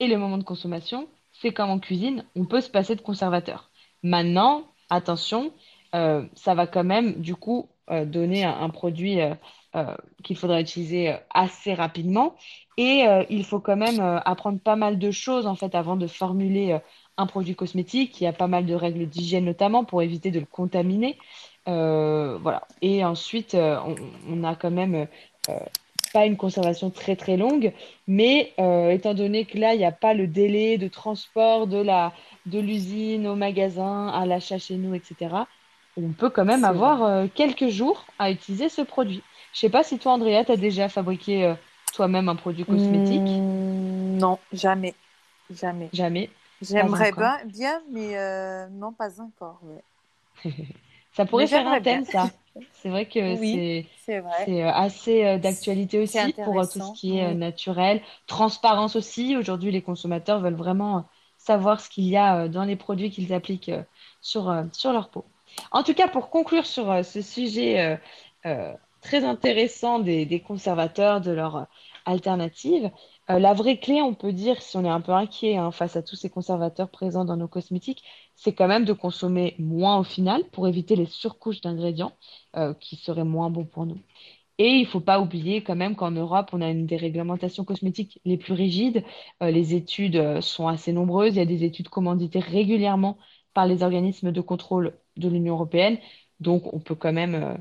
[0.00, 3.70] et le moment de consommation, c'est comme en cuisine, on peut se passer de conservateur.
[4.02, 5.52] Maintenant, attention,
[5.92, 9.34] ça va quand même du coup donner un, produit euh,
[9.76, 12.34] euh, qu'il faudra utiliser euh, assez rapidement.
[12.76, 15.96] Et euh, il faut quand même euh, apprendre pas mal de choses en fait avant
[15.96, 16.78] de formuler euh,
[17.16, 18.20] un produit cosmétique.
[18.20, 21.18] Il y a pas mal de règles d'hygiène notamment pour éviter de le contaminer.
[21.68, 22.66] Euh, voilà.
[22.82, 23.94] Et ensuite, euh, on,
[24.30, 25.06] on a quand même
[25.48, 25.58] euh,
[26.12, 27.72] pas une conservation très très longue,
[28.06, 31.78] mais euh, étant donné que là, il n'y a pas le délai de transport de
[31.78, 32.12] la,
[32.46, 35.44] de l'usine au magasin, à l'achat chez nous, etc.,
[35.96, 39.22] on peut quand même avoir euh, quelques jours à utiliser ce produit.
[39.52, 41.54] Je sais pas si toi, Andrea, tu as déjà fabriqué euh,
[41.94, 43.22] toi-même un produit cosmétique.
[43.22, 44.94] Hmm, non, jamais.
[45.50, 45.88] Jamais.
[45.92, 46.30] Jamais.
[46.60, 49.60] J'aimerais bien, bien, mais euh, non, pas encore.
[51.12, 52.02] Ça pourrait Mais faire un bien.
[52.02, 52.30] thème, ça.
[52.72, 57.34] C'est vrai que Oui, c'est assez d'actualité aussi pour tout ce qui est oui.
[57.34, 58.02] naturel.
[58.26, 59.34] Transparence aussi.
[59.36, 61.06] Aujourd'hui, les consommateurs veulent vraiment
[61.38, 63.70] savoir ce qu'il y a dans les produits qu'ils appliquent
[64.20, 65.24] sur, sur leur peau.
[65.72, 67.96] En tout cas, pour conclure sur euh, ce sujet euh,
[68.46, 71.66] euh, très intéressant des, conservateurs, de leurs
[72.06, 72.90] alternatives,
[73.30, 75.96] euh, la vraie clé, on peut dire, si on est un peu inquiet hein, face
[75.96, 78.02] à tous ces conservateurs présents dans nos cosmétiques,
[78.34, 82.12] c'est quand même de consommer moins au final pour éviter les surcouches d'ingrédients
[82.80, 83.98] qui seraient moins bons pour nous.
[84.58, 87.64] Et il ne faut pas oublier quand même qu'en Europe, on a une des réglementations
[87.64, 89.04] cosmétiques les plus rigides.
[89.40, 91.34] Les études sont assez nombreuses.
[91.34, 93.18] Il y a des études commanditées régulièrement
[93.54, 95.98] par les organismes de contrôle de l'Union européenne.
[96.40, 97.54] Donc, on peut quand même euh,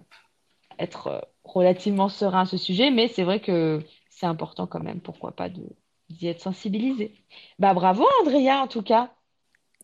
[0.80, 5.02] être euh, relativement serein à ce sujet, mais c'est vrai que c'est important quand même,
[5.02, 5.64] pourquoi pas, de,
[6.10, 7.14] d'y être sensibilisé.
[7.60, 9.14] Bah, bravo, Andrea, en tout cas.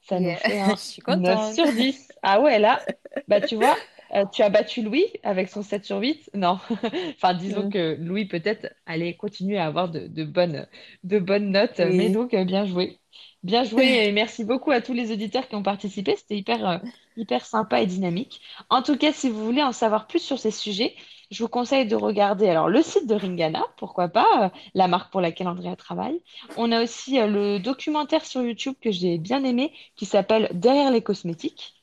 [0.03, 1.53] Ça nous fait un Je suis 9 contente.
[1.53, 2.11] sur 10.
[2.23, 2.85] Ah ouais, là,
[3.27, 3.79] bah, tu vois,
[4.15, 6.29] euh, tu as battu Louis avec son 7 sur 8.
[6.33, 6.59] Non,
[7.15, 7.69] enfin, disons Mm.
[7.69, 10.67] que Louis peut-être allait continuer à avoir de, de bonnes,
[11.03, 12.99] de bonnes notes, mais donc bien joué.
[13.43, 16.15] Bien joué et merci beaucoup à tous les auditeurs qui ont participé.
[16.15, 16.77] C'était hyper, euh,
[17.17, 18.41] hyper sympa et dynamique.
[18.69, 20.95] En tout cas, si vous voulez en savoir plus sur ces sujets,
[21.31, 25.11] je vous conseille de regarder alors le site de Ringana, pourquoi pas, euh, la marque
[25.11, 26.21] pour laquelle Andrea travaille.
[26.57, 30.91] On a aussi euh, le documentaire sur YouTube que j'ai bien aimé qui s'appelle Derrière
[30.91, 31.73] les cosmétiques.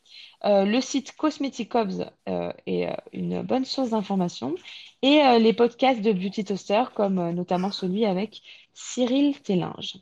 [0.45, 4.55] Le site Cosmetic Obs euh, est une bonne source d'information
[5.03, 8.43] et les podcasts de Beauty Toaster comme notamment celui avec
[8.73, 9.97] Cyril Tellinge.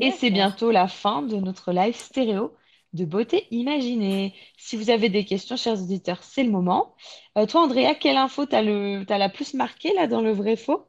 [0.00, 2.54] Et c'est bientôt la fin de notre live stéréo
[2.94, 4.34] de beauté imaginée.
[4.56, 6.94] Si vous avez des questions, chers auditeurs, c'est le moment.
[7.36, 10.86] Euh, toi, Andrea, quelle info t'as le, la plus marquée là dans le vrai faux?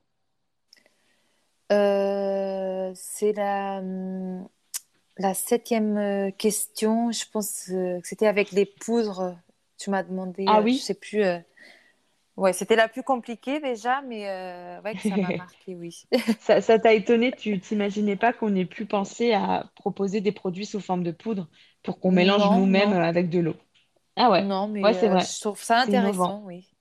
[1.71, 4.47] Euh, c'est la, hum,
[5.17, 7.11] la septième euh, question.
[7.11, 9.37] Je pense que c'était avec les poudres.
[9.77, 10.79] Tu m'as demandé, Ah euh, je oui?
[10.79, 11.23] sais plus.
[12.39, 16.03] Ouais, c'était la plus compliquée déjà, mais euh, ouais, que ça m'a marqué, oui.
[16.39, 20.65] Ça, ça t'a étonné, tu t'imaginais pas qu'on ait pu penser à proposer des produits
[20.65, 21.49] sous forme de poudre
[21.83, 23.55] pour qu'on mélange nous-mêmes avec de l'eau?
[24.15, 26.73] Ah ouais, non, mais ouais, euh, vrai, je trouve ça intéressant, oui.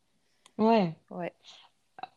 [0.59, 0.95] Ouais.
[1.11, 1.33] Ouais,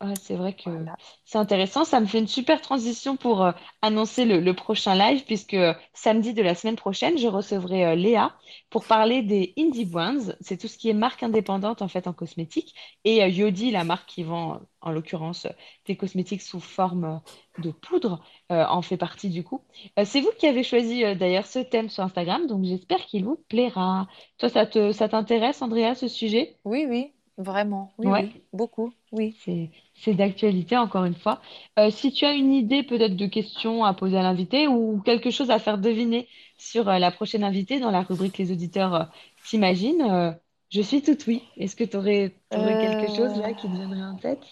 [0.02, 0.96] Ouais, c'est vrai que voilà.
[1.24, 1.84] c'est intéressant.
[1.84, 5.74] Ça me fait une super transition pour euh, annoncer le, le prochain live, puisque euh,
[5.94, 8.36] samedi de la semaine prochaine, je recevrai euh, Léa
[8.68, 10.32] pour parler des Indie Brands.
[10.40, 12.74] C'est tout ce qui est marque indépendante en fait en cosmétique.
[13.04, 15.46] Et Yodi, la marque qui vend, en l'occurrence,
[15.86, 17.20] des cosmétiques sous forme
[17.58, 19.64] de poudre, en fait partie du coup.
[20.04, 24.08] C'est vous qui avez choisi d'ailleurs ce thème sur Instagram, donc j'espère qu'il vous plaira.
[24.38, 26.58] Toi, ça te, ça t'intéresse, Andrea, ce sujet?
[26.64, 27.12] Oui, oui,
[27.42, 28.24] vraiment, oui, Ouais.
[28.34, 29.36] oui, beaucoup, oui.
[29.44, 31.40] C'est, d'actualité, encore une fois.
[31.78, 35.30] Euh, si tu as une idée peut-être de questions à poser à l'invité ou quelque
[35.30, 36.28] chose à faire deviner
[36.58, 39.04] sur euh, la prochaine invitée dans la rubrique Les auditeurs euh,
[39.44, 40.32] s'imaginent, euh,
[40.70, 41.42] je suis toute oui.
[41.56, 44.42] Est-ce que tu aurais, quelque chose là qui te viendrait en tête?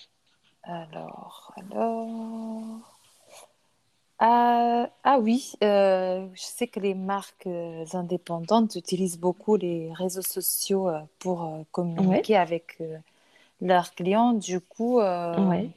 [0.63, 2.90] alors, alors.
[4.23, 10.21] Ah, ah oui, euh, je sais que les marques euh, indépendantes utilisent beaucoup les réseaux
[10.23, 11.63] sociaux euh, pour euh,
[11.97, 12.99] Ouais, communiquer avec euh,
[13.63, 14.33] leurs clients.
[14.35, 15.75] Du coup, euh, ouais.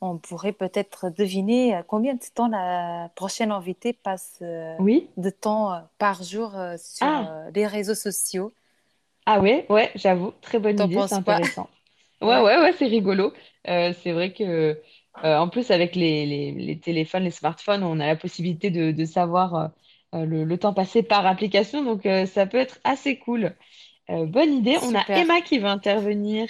[0.00, 5.10] on pourrait peut-être deviner euh, combien de temps la prochaine invitée passe euh, Oui?
[5.18, 8.52] de temps euh, par jour euh, sur Ah, euh, les réseaux sociaux.
[9.26, 11.40] ah ouais, ouais, j'avoue, très bonne idée, c'est penses pas?
[11.40, 11.68] intéressant.
[12.22, 13.32] Ouais, Ouais, ouais, c'est rigolo.
[13.68, 14.80] Euh, c'est vrai que,
[15.24, 18.92] euh, en plus, avec les, les, les téléphones, les smartphones, on a la possibilité de,
[18.92, 19.68] de savoir euh,
[20.14, 23.54] euh, le, le temps passé par application, donc euh, ça peut être assez cool.
[24.10, 24.78] Euh, bonne idée.
[24.82, 25.04] On a.
[25.14, 26.48] Emma qui veut intervenir.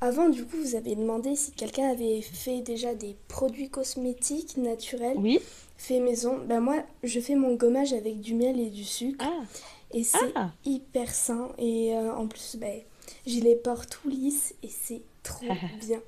[0.00, 5.16] Avant, du coup, vous avez demandé si quelqu'un avait fait déjà des produits cosmétiques naturels
[5.16, 5.40] Oui?
[5.78, 6.38] faits maison.
[6.46, 9.48] Ben moi, je fais mon gommage avec du miel et du sucre Ah,
[9.92, 12.80] et c'est ah, hyper sain et euh, en plus, ben,
[13.26, 16.00] j'ai les pores tout lisses et c'est trop bien.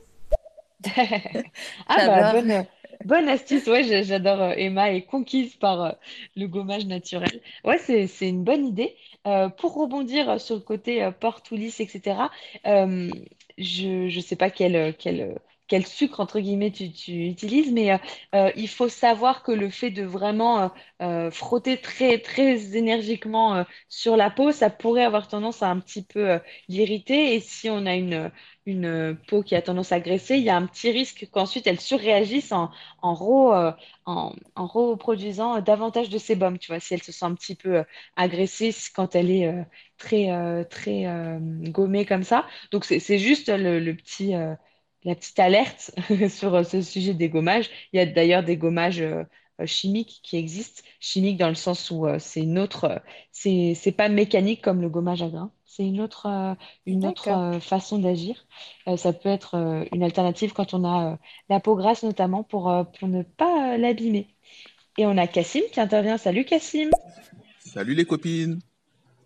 [1.89, 2.67] Ah bah bonne
[3.05, 3.67] bonne astuce.
[3.67, 5.93] Ouais, j'a- j'adore euh, Emma est conquise par euh,
[6.37, 7.41] le gommage naturel.
[7.65, 8.97] Ouais, c'est une bonne idée.
[9.27, 12.31] Euh, pour rebondir sur le côté euh, port tout lisse, etc.
[12.67, 13.11] euh,
[13.59, 14.93] je je sais pas quel euh,
[15.69, 16.85] quel sucre entre guillemets tu,
[17.29, 17.99] utilises, mais euh,
[18.35, 20.71] euh, il faut savoir que le fait de vraiment
[21.03, 26.03] euh, frotter très très énergiquement sur la peau, ça pourrait avoir tendance à un petit
[26.05, 26.39] peu
[26.69, 27.35] l'irriter.
[27.35, 28.31] Et si on a une
[28.67, 31.79] une peau qui a tendance à graisser, il y a un petit risque qu'ensuite elle
[31.81, 32.71] surréagisse en,
[33.03, 37.35] en, re- en, en reproduisant davantage de sébum, tu vois, si elle se sent un
[37.35, 37.85] petit peu
[38.17, 39.53] agressée quand elle est
[39.99, 41.05] très, très
[41.71, 42.47] gommée comme ça.
[42.73, 44.33] Donc c'est juste le, petit,
[45.07, 45.93] la petite alerte
[46.29, 47.71] sur euh, ce sujet des gommages.
[47.93, 49.23] Il y a d'ailleurs des gommages euh,
[49.61, 53.01] euh, chimiques qui existent, chimiques dans le sens où c'est une autre,
[53.33, 57.99] c'est c'est pas mécanique comme le gommage à grains, c'est une autre, une autre façon
[57.99, 58.47] d'agir.
[58.97, 62.65] Ça peut être une alternative quand on a la peau grasse, notamment pour,
[62.99, 64.29] pour ne pas l'abîmer.
[64.99, 66.19] Et on a Cassim qui intervient.
[66.19, 66.91] Salut Cassim.
[67.61, 68.61] Salut les copines,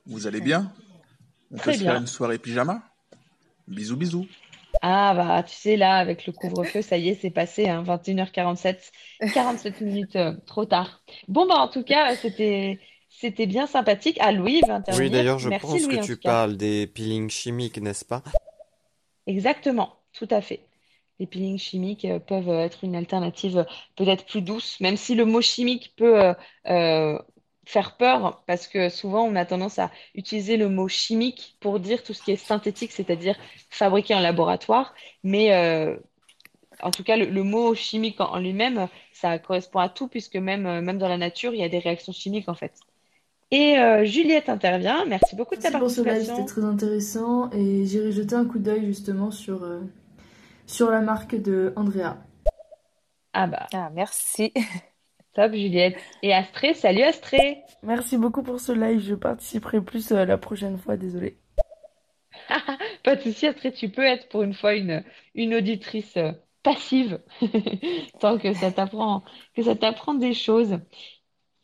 [0.06, 0.72] vous allez bien?
[1.50, 2.82] On peut Très se faire une soirée pyjama?
[3.66, 4.28] Bisous bisous.
[4.82, 8.90] Ah bah tu sais là avec le couvre-feu ça y est c'est passé hein, 21h47
[9.34, 11.02] 47 minutes euh, trop tard.
[11.28, 14.16] Bon bah en tout cas euh, c'était c'était bien sympathique.
[14.20, 14.62] Ah Louis
[14.96, 18.22] Oui, d'ailleurs, je Merci pense que Louis tu parles des peelings chimiques, n'est-ce pas?
[19.26, 20.60] Exactement, tout à fait.
[21.18, 23.66] Les peelings chimiques euh, peuvent être une alternative
[23.96, 26.34] peut-être plus douce, même si le mot chimique peut
[26.68, 27.18] euh,
[27.70, 32.02] faire peur, parce que souvent on a tendance à utiliser le mot chimique pour dire
[32.02, 33.36] tout ce qui est synthétique, c'est-à-dire
[33.70, 34.94] fabriqué en laboratoire.
[35.24, 35.96] Mais euh,
[36.82, 40.36] en tout cas, le, le mot chimique en, en lui-même, ça correspond à tout, puisque
[40.36, 42.74] même, euh, même dans la nature, il y a des réactions chimiques en fait.
[43.52, 45.04] Et euh, Juliette intervient.
[45.06, 46.44] Merci beaucoup de ta Merci pour ce live, c'était participation.
[46.44, 49.80] très intéressant et j'irai jeter un coup d'œil justement sur, euh,
[50.66, 52.16] sur la marque de Andrea.
[53.32, 54.52] Ah bah, Ah, merci.
[55.34, 55.96] top Juliette.
[56.22, 57.62] Et Astrée, salut Astrée.
[57.82, 61.38] Merci beaucoup pour ce live, je participerai plus euh, la prochaine fois, désolé.
[63.04, 65.04] Pas de souci, Astrid, tu peux être pour une fois une,
[65.34, 67.20] une auditrice euh, passive,
[68.20, 69.22] tant que ça t'apprend,
[69.54, 70.78] que ça t'apprend des choses.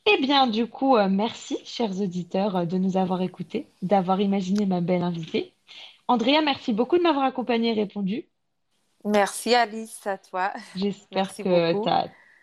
[0.07, 4.65] Eh bien, du coup, euh, merci, chers auditeurs, euh, de nous avoir écoutés, d'avoir imaginé
[4.65, 5.53] ma belle invitée.
[6.09, 8.29] Andrea, merci beaucoup de m'avoir accompagnée et répondu.
[9.05, 10.53] Merci Alice, à toi.
[10.77, 11.89] J'espère que beaucoup.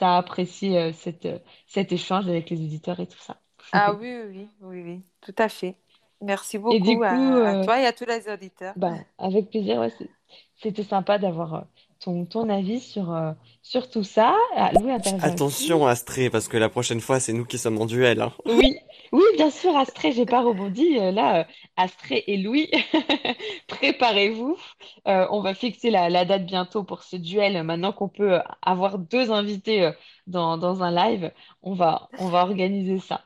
[0.03, 3.41] Tu as, apprécié euh, cette, euh, cet échange avec les auditeurs et tout ça.
[3.71, 5.77] Ah oui, oui, oui, oui, oui, tout à fait.
[6.21, 8.75] Merci Et du beaucoup coup, à, à euh, toi et à tous les auditeurs.
[8.75, 9.91] bah, avec plaisir, ouais,
[10.55, 11.61] c'était sympa d'avoir euh,
[12.03, 13.31] ton, ton avis sur, euh,
[13.61, 14.35] sur tout ça.
[14.55, 14.91] Ah, Louis.
[15.21, 18.21] Attention Astrée, parce que la prochaine fois, c'est nous qui sommes en duel.
[18.21, 18.31] hein.
[18.45, 18.75] Oui,
[19.11, 20.97] oui, bien sûr, Astrée, j'ai pas rebondi.
[20.99, 21.43] Euh, Là, euh,
[21.77, 22.69] Astrée et Louis,
[23.67, 24.57] préparez-vous.
[25.07, 27.61] Euh, on va fixer la, la date bientôt pour ce duel.
[27.63, 29.91] Maintenant qu'on peut avoir deux invités euh,
[30.27, 31.31] dans, dans un live,
[31.61, 33.21] on va, on va organiser ça.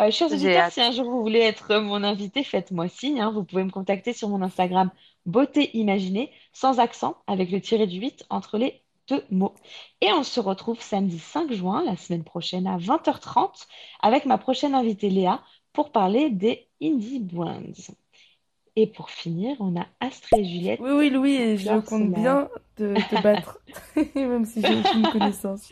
[0.00, 3.20] Euh, chers auditeurs, si un jour vous voulez être mon invité, faites-moi signe.
[3.20, 3.30] hein.
[3.34, 4.90] Vous pouvez me contacter sur mon Instagram
[5.28, 9.54] Beauté Imaginée, sans accent, avec le tiré du 8 entre les deux mots.
[10.00, 13.66] Et on se retrouve samedi 5 juin, la semaine prochaine, à 20h30,
[14.00, 15.42] avec ma prochaine invitée Léa,
[15.74, 17.92] pour parler des Indie Brands.
[18.74, 20.80] Et pour finir, on a Astrée et Juliette.
[20.80, 23.58] Oui, oui, Louis, et je compte bien te, te battre,
[24.14, 25.70] même si j'ai aucune connaissance.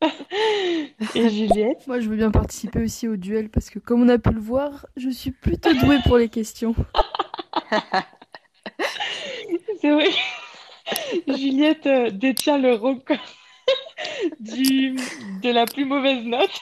[1.14, 1.86] Et Juliette?
[1.86, 4.40] Moi, je veux bien participer aussi au duel parce que, comme on a pu le
[4.40, 6.74] voir, je suis plutôt douée pour les questions.
[9.80, 10.10] C'est vrai.
[11.28, 13.18] Juliette euh, détient le record
[14.40, 14.96] du,
[15.42, 16.60] de la plus mauvaise note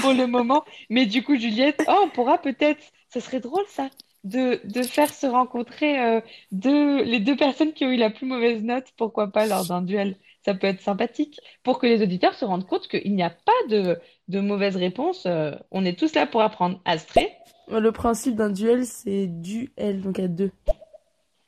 [0.00, 0.64] pour le moment.
[0.90, 2.82] Mais du coup, Juliette, oh, on pourra peut-être,
[3.12, 3.88] ce serait drôle ça,
[4.24, 6.20] de, faire se rencontrer euh,
[6.52, 10.16] les deux personnes qui ont eu la plus mauvaise note, pourquoi pas lors d'un duel.
[10.44, 13.52] Ça peut être sympathique pour que les auditeurs se rendent compte qu'il n'y a pas
[13.68, 13.98] de,
[14.28, 15.24] de mauvaise réponse.
[15.26, 16.80] euh, on est tous là pour apprendre.
[16.84, 17.32] Astrée,
[17.68, 20.50] Le principe d'un duel, c'est duel, donc à deux.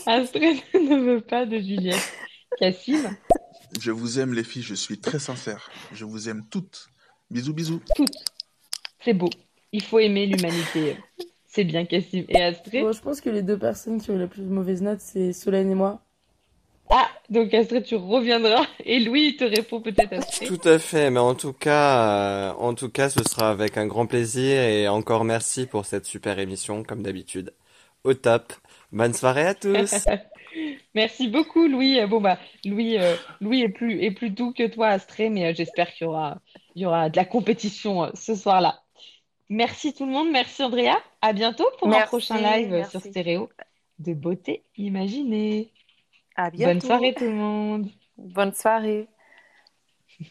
[0.06, 2.12] Astrée ne veut pas de Juliette.
[2.58, 3.16] Cassim,
[3.80, 5.70] Je vous aime les filles, je suis très sincère.
[5.92, 6.88] Je vous aime toutes.
[7.30, 7.80] Bisous, bisous.
[7.94, 8.10] toutes.
[9.04, 9.30] C'est beau.
[9.72, 10.96] Il faut aimer l'humanité.
[11.46, 12.24] C'est bien, Cassim.
[12.28, 12.80] Et?
[12.80, 15.32] Bon, je pense que les deux personnes qui ont eu la plus mauvaise note, c'est
[15.32, 16.02] Solène et moi.
[16.90, 18.66] Ah, donc Astrée, tu reviendras.
[18.84, 20.46] Et Louis, il te répond peut-être Astrée.
[20.46, 23.86] Tout à fait, mais en tout cas, euh, en tout cas, ce sera avec un
[23.86, 27.52] grand plaisir et encore merci pour cette super émission, comme d'habitude.
[28.04, 28.52] Au top.
[28.92, 30.06] Bonne soirée à tous.
[30.94, 32.00] Merci beaucoup, Louis.
[32.00, 35.46] Euh, Bon, bah, Louis, euh, Louis est plus, est plus doux que toi, Astrée, mais
[35.46, 36.38] euh, j'espère qu'il y aura,
[36.74, 38.80] il y aura de la compétition euh, ce soir-là.
[39.50, 40.30] Merci tout le monde.
[40.30, 40.96] Merci, Andrea.
[41.20, 43.00] À bientôt pour un Merci, prochain live sur.
[43.00, 43.48] Stéréo
[43.98, 45.72] de beauté imaginée.
[46.38, 47.88] À Bonne soirée, tout le monde.
[48.16, 49.08] Bonne soirée.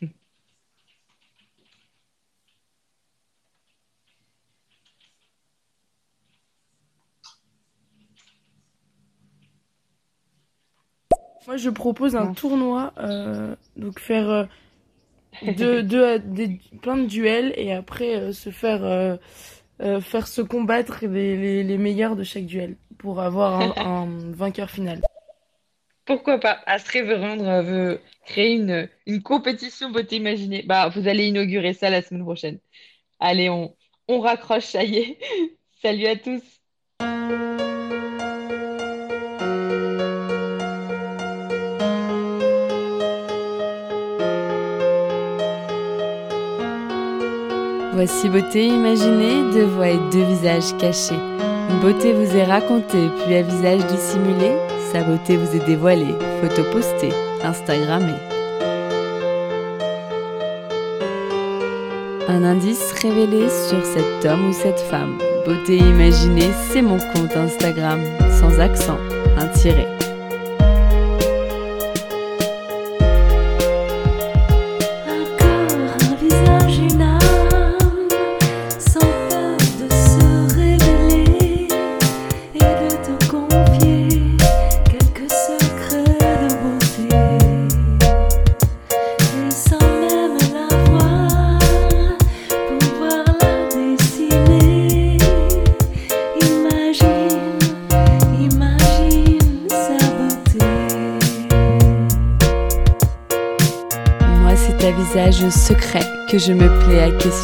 [11.45, 14.45] Moi, je propose un tournoi, euh, donc faire euh,
[15.57, 19.17] deux, deux, des, plein de duels et après euh, se faire, euh,
[19.81, 24.07] euh, faire se combattre les, les, les meilleurs de chaque duel pour avoir un, un
[24.31, 25.01] vainqueur final.
[26.07, 26.63] Pourquoi pas?
[26.65, 30.63] Astrée veut rendre, euh, veut créer une, compétition beauté imaginée.
[30.63, 32.59] Bah, vous allez inaugurer ça la semaine prochaine.
[33.19, 33.75] Allez, on,
[34.07, 35.19] on raccroche, ça y est.
[35.81, 36.41] Salut à tous.
[47.93, 51.15] Voici beauté imaginée, deux voix et deux visages cachés.
[51.15, 54.76] Une beauté vous est racontée, puis un visage dissimulé.
[54.91, 57.11] Sa beauté vous est dévoilée, photo postée,
[57.43, 58.21] Instagrammée.
[62.29, 65.17] Un indice révélé sur cet homme ou cette femme.
[65.45, 67.99] Beauté imaginée, c'est mon compte Instagram,
[68.39, 68.99] sans accent,
[69.37, 69.96] un tiret.